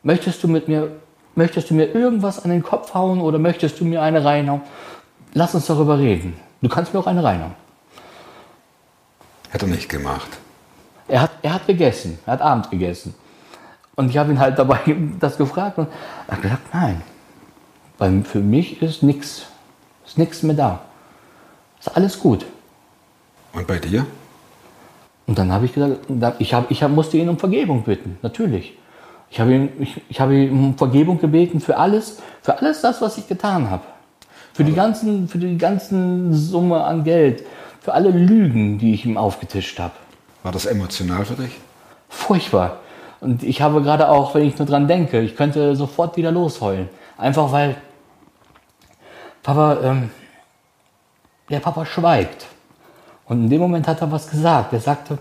[0.04, 0.92] Möchtest du mit mir,
[1.36, 4.62] möchtest du mir irgendwas an den Kopf hauen oder möchtest du mir eine reinhauen?
[5.34, 6.40] Lass uns darüber reden.
[6.62, 7.56] Du kannst mir auch eine reinhauen.
[9.52, 10.30] Hat er nicht gemacht.
[11.08, 13.16] Er hat, er hat gegessen, er hat Abend gegessen.
[13.96, 14.80] Und ich habe ihn halt dabei
[15.20, 15.88] das gefragt und
[16.28, 17.02] er hat gesagt, nein,
[17.98, 19.46] weil für mich ist nichts,
[20.06, 20.82] ist nichts mehr da.
[21.80, 22.46] Ist alles gut.
[23.54, 24.06] Und bei dir?
[25.28, 26.00] Und dann habe ich gesagt,
[26.40, 28.74] ich, hab, ich hab, musste ihn um Vergebung bitten, natürlich.
[29.30, 33.02] Ich habe ihn, ich, ich habe ihn um Vergebung gebeten für alles, für alles das,
[33.02, 33.84] was ich getan habe.
[34.54, 37.44] Für die ganzen, für die ganzen Summe an Geld,
[37.82, 39.94] für alle Lügen, die ich ihm aufgetischt habe.
[40.44, 41.52] War das emotional für dich?
[42.10, 42.80] Furchtbar.
[43.20, 46.88] Und ich habe gerade auch, wenn ich nur dran denke, ich könnte sofort wieder losheulen.
[47.18, 47.76] Einfach weil
[49.44, 50.10] Papa, ähm,
[51.50, 52.46] der Papa schweigt.
[53.28, 54.74] Und in dem Moment hat er was gesagt.
[54.74, 55.18] Er sagte,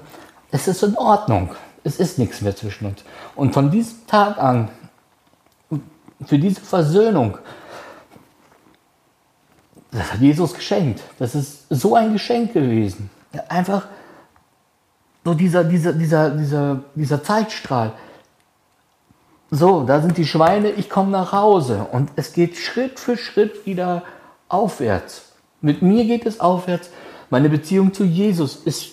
[0.51, 1.51] es ist in Ordnung.
[1.85, 3.05] Es ist nichts mehr zwischen uns.
[3.35, 4.69] Und von diesem Tag an,
[6.25, 7.38] für diese Versöhnung,
[9.90, 11.03] das hat Jesus geschenkt.
[11.19, 13.11] Das ist so ein Geschenk gewesen.
[13.49, 13.87] Einfach
[15.25, 17.92] so dieser, dieser, dieser, dieser, dieser Zeitstrahl.
[19.51, 23.64] So, da sind die Schweine, ich komme nach Hause und es geht Schritt für Schritt
[23.64, 24.03] wieder
[24.49, 25.33] aufwärts.
[25.61, 26.90] Mit mir geht es aufwärts.
[27.31, 28.93] Meine Beziehung zu Jesus ist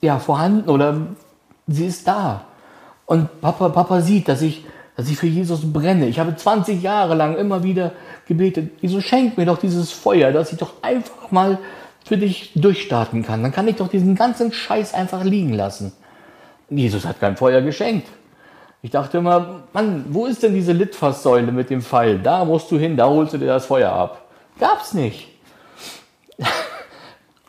[0.00, 1.08] ja vorhanden oder
[1.66, 2.44] sie ist da.
[3.06, 4.64] Und Papa, Papa sieht, dass ich,
[4.96, 6.06] dass ich für Jesus brenne.
[6.06, 7.92] Ich habe 20 Jahre lang immer wieder
[8.26, 11.58] gebetet, Jesus schenk mir doch dieses Feuer, dass ich doch einfach mal
[12.04, 13.42] für dich durchstarten kann.
[13.42, 15.92] Dann kann ich doch diesen ganzen Scheiß einfach liegen lassen.
[16.68, 18.08] Jesus hat kein Feuer geschenkt.
[18.82, 22.18] Ich dachte immer, Mann, wo ist denn diese Litfaßsäule mit dem Pfeil?
[22.18, 24.22] Da musst du hin, da holst du dir das Feuer ab.
[24.58, 25.28] Gab's nicht.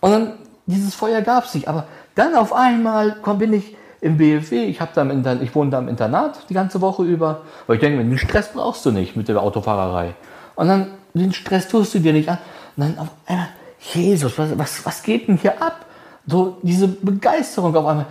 [0.02, 0.34] Und dann,
[0.66, 1.68] dieses Feuer gab's nicht.
[1.68, 1.86] Aber
[2.16, 5.70] dann auf einmal komm, bin ich im BFW, ich, hab da im Inter ich wohne
[5.70, 7.42] da im Internat die ganze Woche über.
[7.68, 10.16] Weil ich denke, den Stress brauchst du nicht mit der Autofahrerei.
[10.56, 12.40] Und dann, den Stress tust du dir nicht an.
[12.76, 13.50] Und dann auf einmal,
[13.94, 15.86] Jesus, was, was, was geht denn hier ab?
[16.28, 18.06] So diese Begeisterung auf einmal.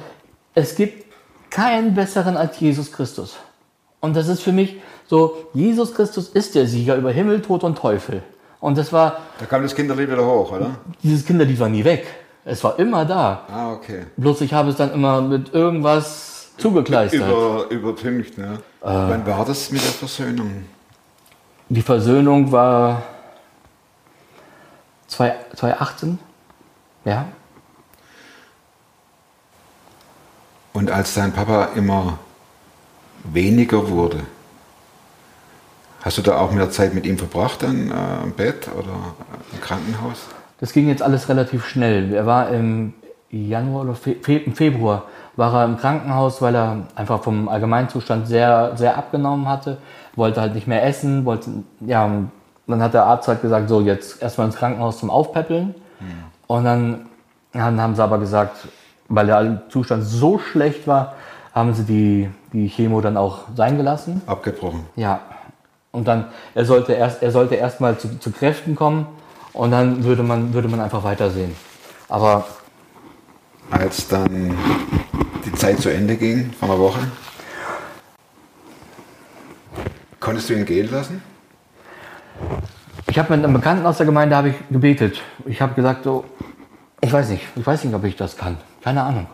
[0.54, 1.04] Es gibt
[1.50, 3.36] keinen besseren als Jesus Christus.
[4.00, 4.76] Und das ist für mich
[5.06, 8.22] so, Jesus Christus ist der Sieger über Himmel, Tod und Teufel.
[8.60, 10.76] Und das war, Da kam das Kinderlied wieder hoch, oder?
[11.02, 12.06] dieses Kinderlied war nie weg.
[12.44, 13.46] Es war immer da.
[13.50, 14.06] Ah, okay.
[14.16, 17.20] Bloß ich habe es dann immer mit irgendwas zugekleistert.
[17.28, 18.58] Über, übertüncht, ne?
[18.80, 20.64] Wann war das mit der Versöhnung?
[21.68, 23.02] Die Versöhnung war
[25.08, 26.18] 2 2018.
[27.04, 27.26] Ja.
[30.72, 32.18] Und als dein Papa immer
[33.24, 34.20] weniger wurde,
[36.02, 39.14] hast du da auch mehr Zeit mit ihm verbracht dann äh, im Bett oder
[39.52, 40.26] im Krankenhaus?
[40.60, 42.12] Das ging jetzt alles relativ schnell.
[42.12, 42.94] Er war im
[43.30, 45.04] Januar oder Fe Fe im Februar
[45.36, 49.78] war er im Krankenhaus, weil er einfach vom Allgemeinzustand sehr, sehr abgenommen hatte,
[50.14, 52.10] wollte halt nicht mehr essen, wollte, ja,
[52.66, 55.74] dann hat der Arzt halt gesagt, so jetzt erstmal ins Krankenhaus zum Aufpäppeln.
[56.46, 57.06] Und dann,
[57.52, 58.68] dann haben sie aber gesagt,
[59.08, 61.14] weil der Zustand so schlecht war,
[61.54, 64.22] haben sie die, die Chemo dann auch sein gelassen.
[64.26, 64.86] Abgebrochen.
[64.94, 65.20] Ja.
[65.92, 69.06] Und dann, er sollte erst, er sollte erstmal zu, zu Kräften kommen
[69.52, 71.54] und dann würde man, würde man einfach weitersehen.
[72.08, 72.46] Aber
[73.70, 74.54] Als dann
[75.44, 77.00] die Zeit zu Ende ging, vor einer Woche,
[80.20, 81.22] konntest du ihn gehen lassen?
[83.10, 85.20] ich habe mit einem Bekannten aus der Gemeinde habe ich gebetet.
[85.44, 86.24] Ich habe gesagt, so,
[87.00, 88.56] ich weiß nicht, ich weiß nicht, ob ich das kann.
[88.82, 89.26] Keine Ahnung.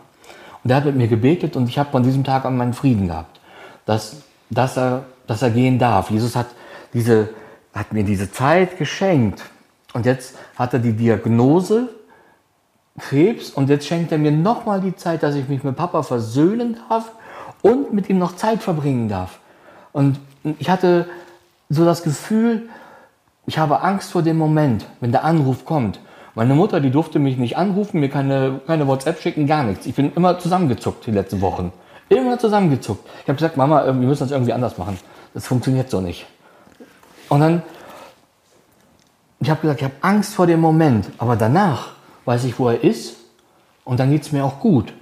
[0.63, 3.07] Und er hat mit mir gebetet und ich habe von diesem Tag an meinen Frieden
[3.07, 3.39] gehabt,
[3.85, 6.09] dass, dass, er, dass er gehen darf.
[6.09, 6.47] Jesus hat,
[6.93, 7.29] diese,
[7.73, 9.43] hat mir diese Zeit geschenkt.
[9.93, 11.89] Und jetzt hat er die Diagnose
[12.99, 16.77] Krebs und jetzt schenkt er mir nochmal die Zeit, dass ich mich mit Papa versöhnen
[16.89, 17.11] darf
[17.61, 19.39] und mit ihm noch Zeit verbringen darf.
[19.93, 20.19] Und
[20.59, 21.07] ich hatte
[21.69, 22.69] so das Gefühl,
[23.45, 25.99] ich habe Angst vor dem Moment, wenn der Anruf kommt.
[26.35, 29.85] Meine Mutter, die durfte mich nicht anrufen, mir keine, keine WhatsApp schicken, gar nichts.
[29.85, 31.71] Ich bin immer zusammengezuckt die letzten Wochen.
[32.09, 33.07] Immer zusammengezuckt.
[33.23, 34.97] Ich habe gesagt, Mama, äh, wir müssen das irgendwie anders machen.
[35.37, 36.25] Das funktioniert so nicht.
[37.29, 37.61] Und dann,
[39.39, 41.89] ich habe gesagt, ich habe Angst vor dem Moment, aber danach
[42.25, 43.17] weiß ich, wo er ist
[43.85, 44.93] und dann geht es mir auch gut.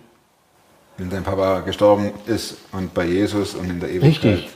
[0.97, 4.33] Wenn dein Papa gestorben ist und bei Jesus und in der Ewigkeit.
[4.33, 4.49] Richtig.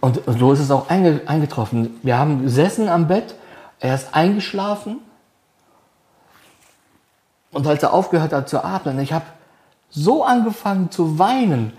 [0.00, 2.00] Und so ist es auch einge eingetroffen.
[2.02, 3.34] Wir haben gesessen am Bett,
[3.80, 4.96] er ist eingeschlafen
[7.50, 9.26] und als er aufgehört hat zu atmen, ich habe
[9.90, 11.74] so angefangen zu weinen.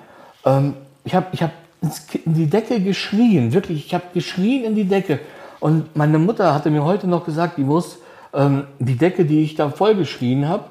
[0.46, 1.50] Ähm, ich habe ich hab
[1.82, 5.20] in die Decke geschrien, wirklich, ich habe geschrien in die Decke.
[5.60, 8.00] Und meine Mutter hatte mir heute noch gesagt, die muss
[8.34, 10.66] ähm, die Decke, die ich da voll geschrien habe,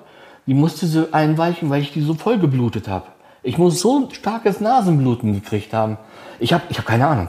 [0.46, 3.06] die musste sie einweichen, weil ich die so voll geblutet habe.
[3.42, 5.98] Ich muss so ein starkes Nasenbluten gekriegt haben.
[6.38, 7.28] Ich habe ich hab keine Ahnung.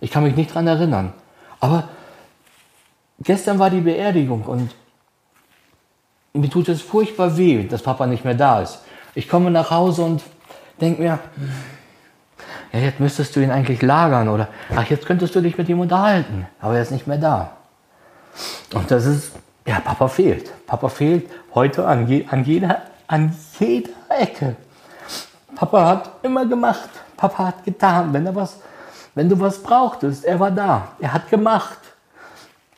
[0.00, 1.12] Ich kann mich nicht dran erinnern.
[1.60, 1.88] Aber
[3.20, 4.74] gestern war die Beerdigung und
[6.34, 8.80] mir tut es furchtbar weh, dass Papa nicht mehr da ist.
[9.14, 10.22] Ich komme nach Hause und
[10.80, 11.18] denke mir,
[12.74, 15.78] ja, jetzt müsstest du ihn eigentlich lagern oder ach, jetzt könntest du dich mit ihm
[15.78, 17.52] unterhalten, aber er ist nicht mehr da.
[18.74, 19.30] Und das ist,
[19.64, 20.50] ja, Papa fehlt.
[20.66, 24.56] Papa fehlt heute an, je, an, jeder, an jeder Ecke.
[25.54, 26.90] Papa hat immer gemacht.
[27.16, 28.12] Papa hat getan.
[28.12, 28.58] Wenn, er was,
[29.14, 30.88] wenn du was brauchtest, er war da.
[30.98, 31.78] Er hat gemacht.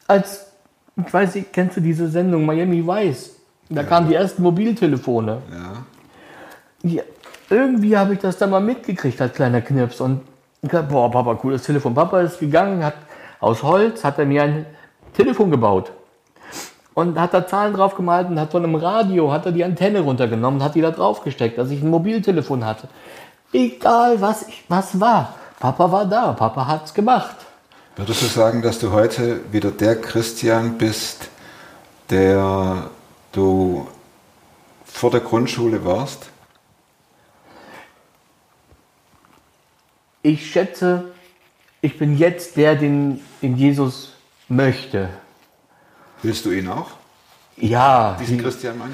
[0.07, 0.47] Als,
[0.95, 3.31] ich weiß nicht, kennst du diese Sendung Miami Vice?
[3.71, 5.39] Da kamen die ersten Mobiltelefone.
[5.51, 6.91] Ja.
[6.91, 7.03] Ja,
[7.49, 10.23] irgendwie habe ich das dann mal mitgekriegt als kleiner Knips und
[10.63, 11.95] ich dachte, boah, Papa, cooles Telefon.
[11.95, 12.95] Papa ist gegangen, hat
[13.41, 14.67] aus Holz, hat er mir ein
[15.13, 15.93] Telefon gebaut
[16.95, 20.01] und hat da Zahlen drauf gemalt und hat von einem Radio, hat er die Antenne
[20.01, 22.89] runtergenommen hat die da drauf gesteckt, dass ich ein Mobiltelefon hatte.
[23.53, 25.35] Egal, was, ich, was war.
[25.61, 27.37] Papa war da, Papa hat's gemacht.
[27.97, 31.29] Würdest du sagen, dass du heute wieder der Christian bist,
[32.11, 32.91] der
[33.33, 33.87] du
[34.85, 36.31] vor der Grundschule warst?
[40.27, 41.05] Ich schätze,
[41.81, 44.13] ich bin jetzt der, den, den Jesus
[44.49, 45.09] möchte.
[46.21, 46.89] Willst du ihn auch?
[47.57, 48.93] Ja, Diesen die- Christian Mann?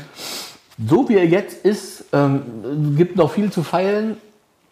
[0.86, 4.18] so wie er jetzt ist, ähm, gibt noch viel zu feilen.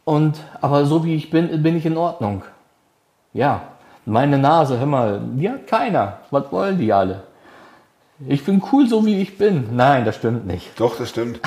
[0.05, 2.43] Und, aber so wie ich bin, bin ich in Ordnung.
[3.33, 3.63] Ja,
[4.05, 6.19] meine Nase, hör mal, die hat keiner.
[6.31, 7.23] Was wollen die alle?
[8.29, 9.75] Ich bin cool, so wie ich bin.
[9.77, 10.79] Nein, das stimmt nicht.
[10.79, 11.41] Doch, das stimmt.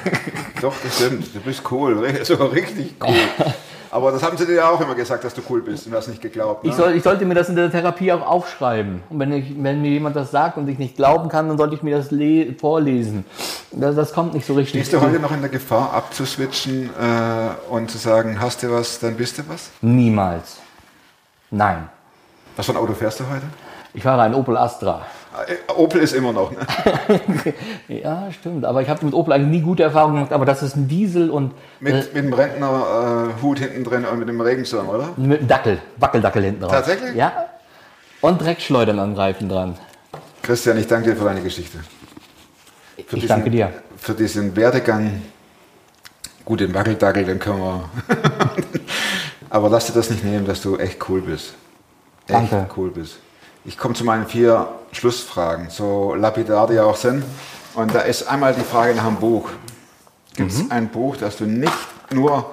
[0.60, 1.34] Doch, das stimmt.
[1.34, 3.14] Du bist cool, sogar richtig cool.
[3.92, 5.98] Aber das haben sie dir ja auch immer gesagt, dass du cool bist und du
[5.98, 6.64] hast nicht geglaubt.
[6.64, 6.70] Ne?
[6.70, 9.02] Ich, soll, ich sollte mir das in der Therapie auch aufschreiben.
[9.10, 11.74] Und wenn, ich, wenn mir jemand das sagt und ich nicht glauben kann, dann sollte
[11.74, 13.24] ich mir das le vorlesen.
[13.72, 14.82] Das, das kommt nicht so richtig.
[14.82, 19.00] Stehst du heute noch in der Gefahr, abzuswitchen äh, und zu sagen, hast du was,
[19.00, 19.70] dann bist du was?
[19.80, 20.58] Niemals.
[21.50, 21.88] Nein.
[22.56, 23.46] Was für ein Auto fährst du heute?
[23.92, 25.04] Ich fahre ein Opel Astra.
[25.46, 26.50] Äh, Opel ist immer noch.
[26.50, 26.58] Ne?
[27.88, 28.64] Ja, stimmt.
[28.64, 30.32] Aber ich habe mit Opel eigentlich nie gute Erfahrungen gemacht.
[30.32, 34.28] Aber das ist ein Diesel und Mit, äh, mit dem Rentnerhut hinten drin und mit
[34.28, 35.10] dem Regenschirm, oder?
[35.16, 36.72] mit einem Dackel, Wackeldackel hinten drauf.
[36.72, 37.14] Tatsächlich?
[37.14, 37.46] Ja.
[38.20, 39.76] Und Dreckschleudern an Reifen dran.
[40.42, 41.78] Christian, ich danke dir für deine Geschichte.
[43.06, 43.72] Für Ich danke dir.
[43.96, 45.22] Für diesen Werdegang.
[46.44, 47.88] Gut, den Wackeldackel, den können wir.
[49.50, 51.54] Aber lass dir das nicht nehmen, dass du echt cool bist.
[52.26, 52.68] Echt Danke.
[52.76, 53.18] cool bist.
[53.64, 57.24] Ich komme zu meinen vier Schlussfragen, so lapidar die auch sind.
[57.74, 59.50] Und da ist einmal die Frage nach einem Buch.
[60.34, 60.72] Gibt es Mhm.
[60.72, 61.72] ein Buch, das du nicht
[62.12, 62.50] nur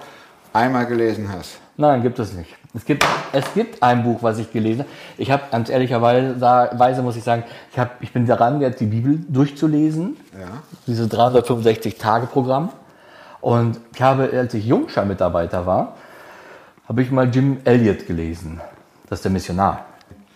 [0.54, 1.58] einmal gelesen hast?
[1.78, 2.56] Nein, gibt es nicht.
[2.74, 4.90] Es gibt, es gibt ein Buch, was ich gelesen habe.
[5.18, 8.86] Ich habe ganz ehrlicherweise Weise muss ich sagen, ich, hab, ich bin daran, jetzt die
[8.88, 10.18] Bibel durchzulesen.
[10.40, 10.48] Ja.
[10.86, 12.70] Dieses 365-Tage-Programm.
[13.42, 15.94] Und ich habe, als ich Jungschar-Mitarbeiter war,
[16.88, 18.60] habe ich mal Jim Elliot gelesen.
[19.10, 19.86] Das ist der Missionar.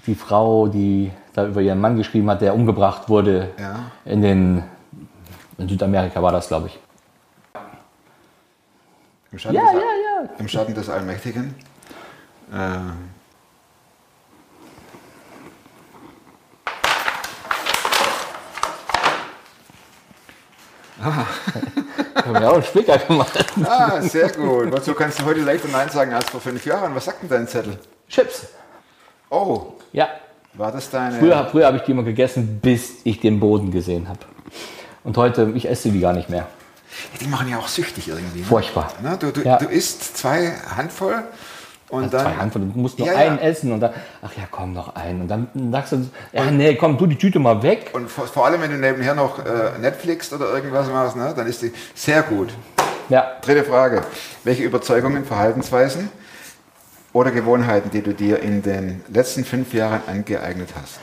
[0.07, 3.91] Die Frau, die da über ihren Mann geschrieben hat, der umgebracht wurde Ja.
[4.05, 4.63] in den
[5.57, 6.79] in Südamerika war das, glaube ich.
[9.31, 9.79] Im Schatten, Ja, des, ja,
[10.23, 10.29] ja.
[10.39, 11.53] Im Schatten des Allmächtigen.
[12.51, 12.55] Äh,
[21.01, 23.31] Haben wir auch einen Spicker gemacht.
[23.65, 24.71] ah, sehr gut.
[24.71, 26.93] Wozu kannst du heute leichter Nein sagen als vor fünf Jahren?
[26.95, 27.77] Was sagt denn dein Zettel?
[28.07, 28.47] Chips.
[29.29, 30.07] Oh, Ja.
[30.53, 31.17] war das deine.
[31.19, 34.19] Früher, früher habe ich die immer gegessen, bis ich den Boden gesehen habe.
[35.03, 36.47] Und heute, ich esse die gar nicht mehr.
[37.19, 38.39] Die machen ja auch süchtig irgendwie.
[38.39, 38.45] Ne?
[38.45, 38.91] Furchtbar.
[39.01, 39.17] Ne?
[39.19, 39.57] Du, du, Ja.
[39.57, 41.23] du isst zwei Handvoll
[41.89, 42.21] und dann.
[42.25, 43.19] Zwei Handvoll, du musst nur Ja, ja.
[43.19, 45.21] einen essen und dann, ach ja, komm, noch einen.
[45.21, 47.91] Und dann sagst du, ja, nee, komm, tu die Tüte mal weg.
[47.93, 51.33] Und vor, vor allem, wenn du nebenher noch äh, Netflix oder irgendwas machst, ne?
[51.35, 52.49] dann ist die sehr gut.
[53.09, 54.03] Ja, Dritte Frage.
[54.43, 56.09] Welche Überzeugungen, Verhaltensweisen
[57.13, 60.99] oder Gewohnheiten, die du dir in den letzten fünf Jahren angeeignet hast?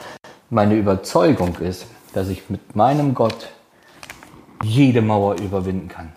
[0.49, 3.49] meine Überzeugung ist, dass ich mit meinem Gott
[4.63, 6.11] jede Mauer überwinden kann.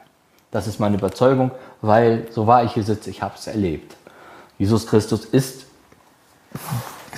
[0.50, 1.50] Das ist meine Überzeugung,
[1.80, 3.96] weil so wahr ich hier sitze, ich habe es erlebt.
[4.58, 5.66] Jesus Christus ist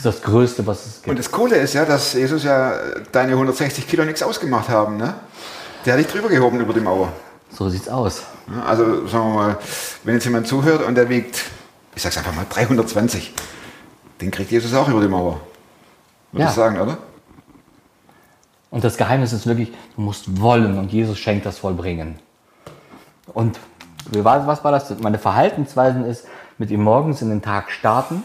[0.03, 1.19] das Größte, was es Und gibt.
[1.19, 2.75] das Coole ist ja, dass Jesus ja
[3.11, 4.97] deine 160 Kilo nichts ausgemacht haben.
[4.97, 5.15] Ne?
[5.87, 7.13] Der hat dich drüber gehoben über die Mauer.
[7.51, 8.23] So sieht's aus.
[8.67, 9.59] Also sagen wir mal,
[10.03, 11.43] wenn jetzt jemand zuhört und der wiegt,
[11.94, 13.33] ich sag's einfach mal, 320,
[14.20, 15.40] den kriegt Jesus auch über die Mauer.
[16.33, 16.48] Würde Ja.
[16.50, 16.98] ich sagen, oder?
[18.70, 22.18] Und das Geheimnis ist wirklich, du musst wollen und Jesus schenkt das Vollbringen.
[23.32, 23.59] Und
[24.11, 24.99] was war das?
[24.99, 26.26] Meine Verhaltensweisen ist,
[26.59, 28.22] mit ihm morgens in den Tag starten,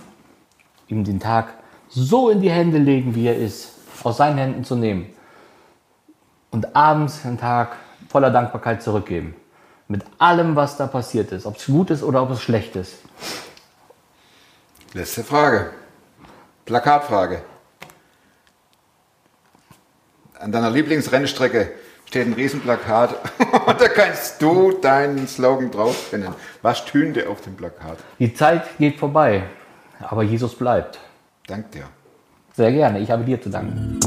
[0.88, 1.54] ihm den Tag
[1.88, 5.08] so in die Hände legen, wie er ist, aus seinen Händen zu nehmen.
[6.52, 7.76] Und abends den Tag
[8.10, 9.36] voller Dankbarkeit zurückgeben.
[9.88, 12.96] Mit allem, was da passiert ist, ob es gut ist oder ob es schlecht ist.
[14.94, 15.70] Letzte Frage.
[16.66, 17.44] Plakatfrage.
[20.40, 21.74] An deiner Lieblingsrennstrecke
[22.06, 23.14] steht ein Riesenplakat
[23.68, 26.34] und da kannst du deinen Slogan drauffinden.
[26.64, 28.00] Was stünde auf dem Plakat?
[28.18, 29.44] Die Zeit geht vorbei,
[30.00, 30.98] aber Jesus bleibt.
[31.46, 31.84] Dank dir.
[32.56, 34.00] Sehr gerne, ich habe dir zu danken.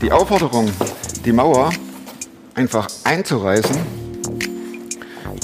[0.00, 0.70] Die Aufforderung,
[1.24, 1.72] die Mauer
[2.54, 4.01] einfach einzureißen,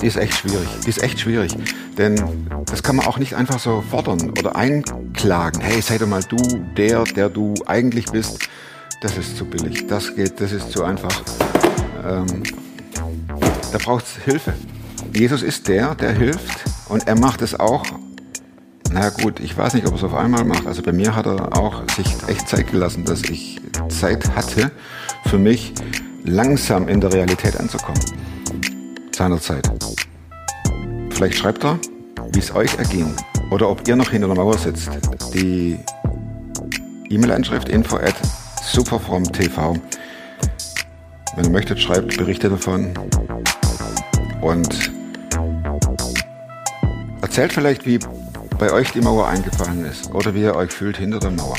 [0.01, 0.69] die ist echt schwierig.
[0.85, 1.57] Die ist echt schwierig.
[1.97, 2.21] Denn
[2.67, 5.61] das kann man auch nicht einfach so fordern oder einklagen.
[5.61, 6.37] Hey, sei doch mal du
[6.77, 8.49] der, der du eigentlich bist.
[9.01, 9.87] Das ist zu billig.
[9.87, 11.23] Das geht, das ist zu einfach.
[12.07, 12.43] Ähm,
[13.73, 14.55] da braucht es Hilfe.
[15.13, 17.85] Jesus ist der, der hilft und er macht es auch.
[18.91, 20.67] Na gut, ich weiß nicht, ob er es auf einmal macht.
[20.67, 24.71] Also bei mir hat er auch sich echt Zeit gelassen, dass ich Zeit hatte,
[25.27, 25.75] für mich
[26.25, 28.01] langsam in der Realität anzukommen.
[29.19, 29.69] Seinerzeit.
[31.11, 31.81] Vielleicht schreibt er,
[32.33, 33.17] wie es euch erging
[33.51, 34.91] oder ob ihr noch hinter der Mauer sitzt.
[35.35, 35.77] Die
[37.11, 38.15] E-Mail-Anschrift info at
[38.63, 39.75] superfromtv.
[41.35, 42.95] Wenn ihr möchtet, schreibt Berichte davon
[44.41, 44.93] und
[47.21, 47.99] erzählt vielleicht, wie
[48.57, 51.57] bei euch die Mauer eingefallen ist oder wie ihr euch fühlt hinter der Mauer.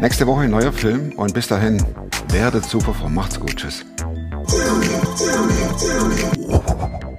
[0.00, 1.80] Nächste Woche ein neuer Film und bis dahin
[2.32, 3.14] werdet super fromm.
[3.14, 3.54] Macht's gut.
[3.54, 3.84] Tschüss.
[5.16, 7.15] 这有零，这。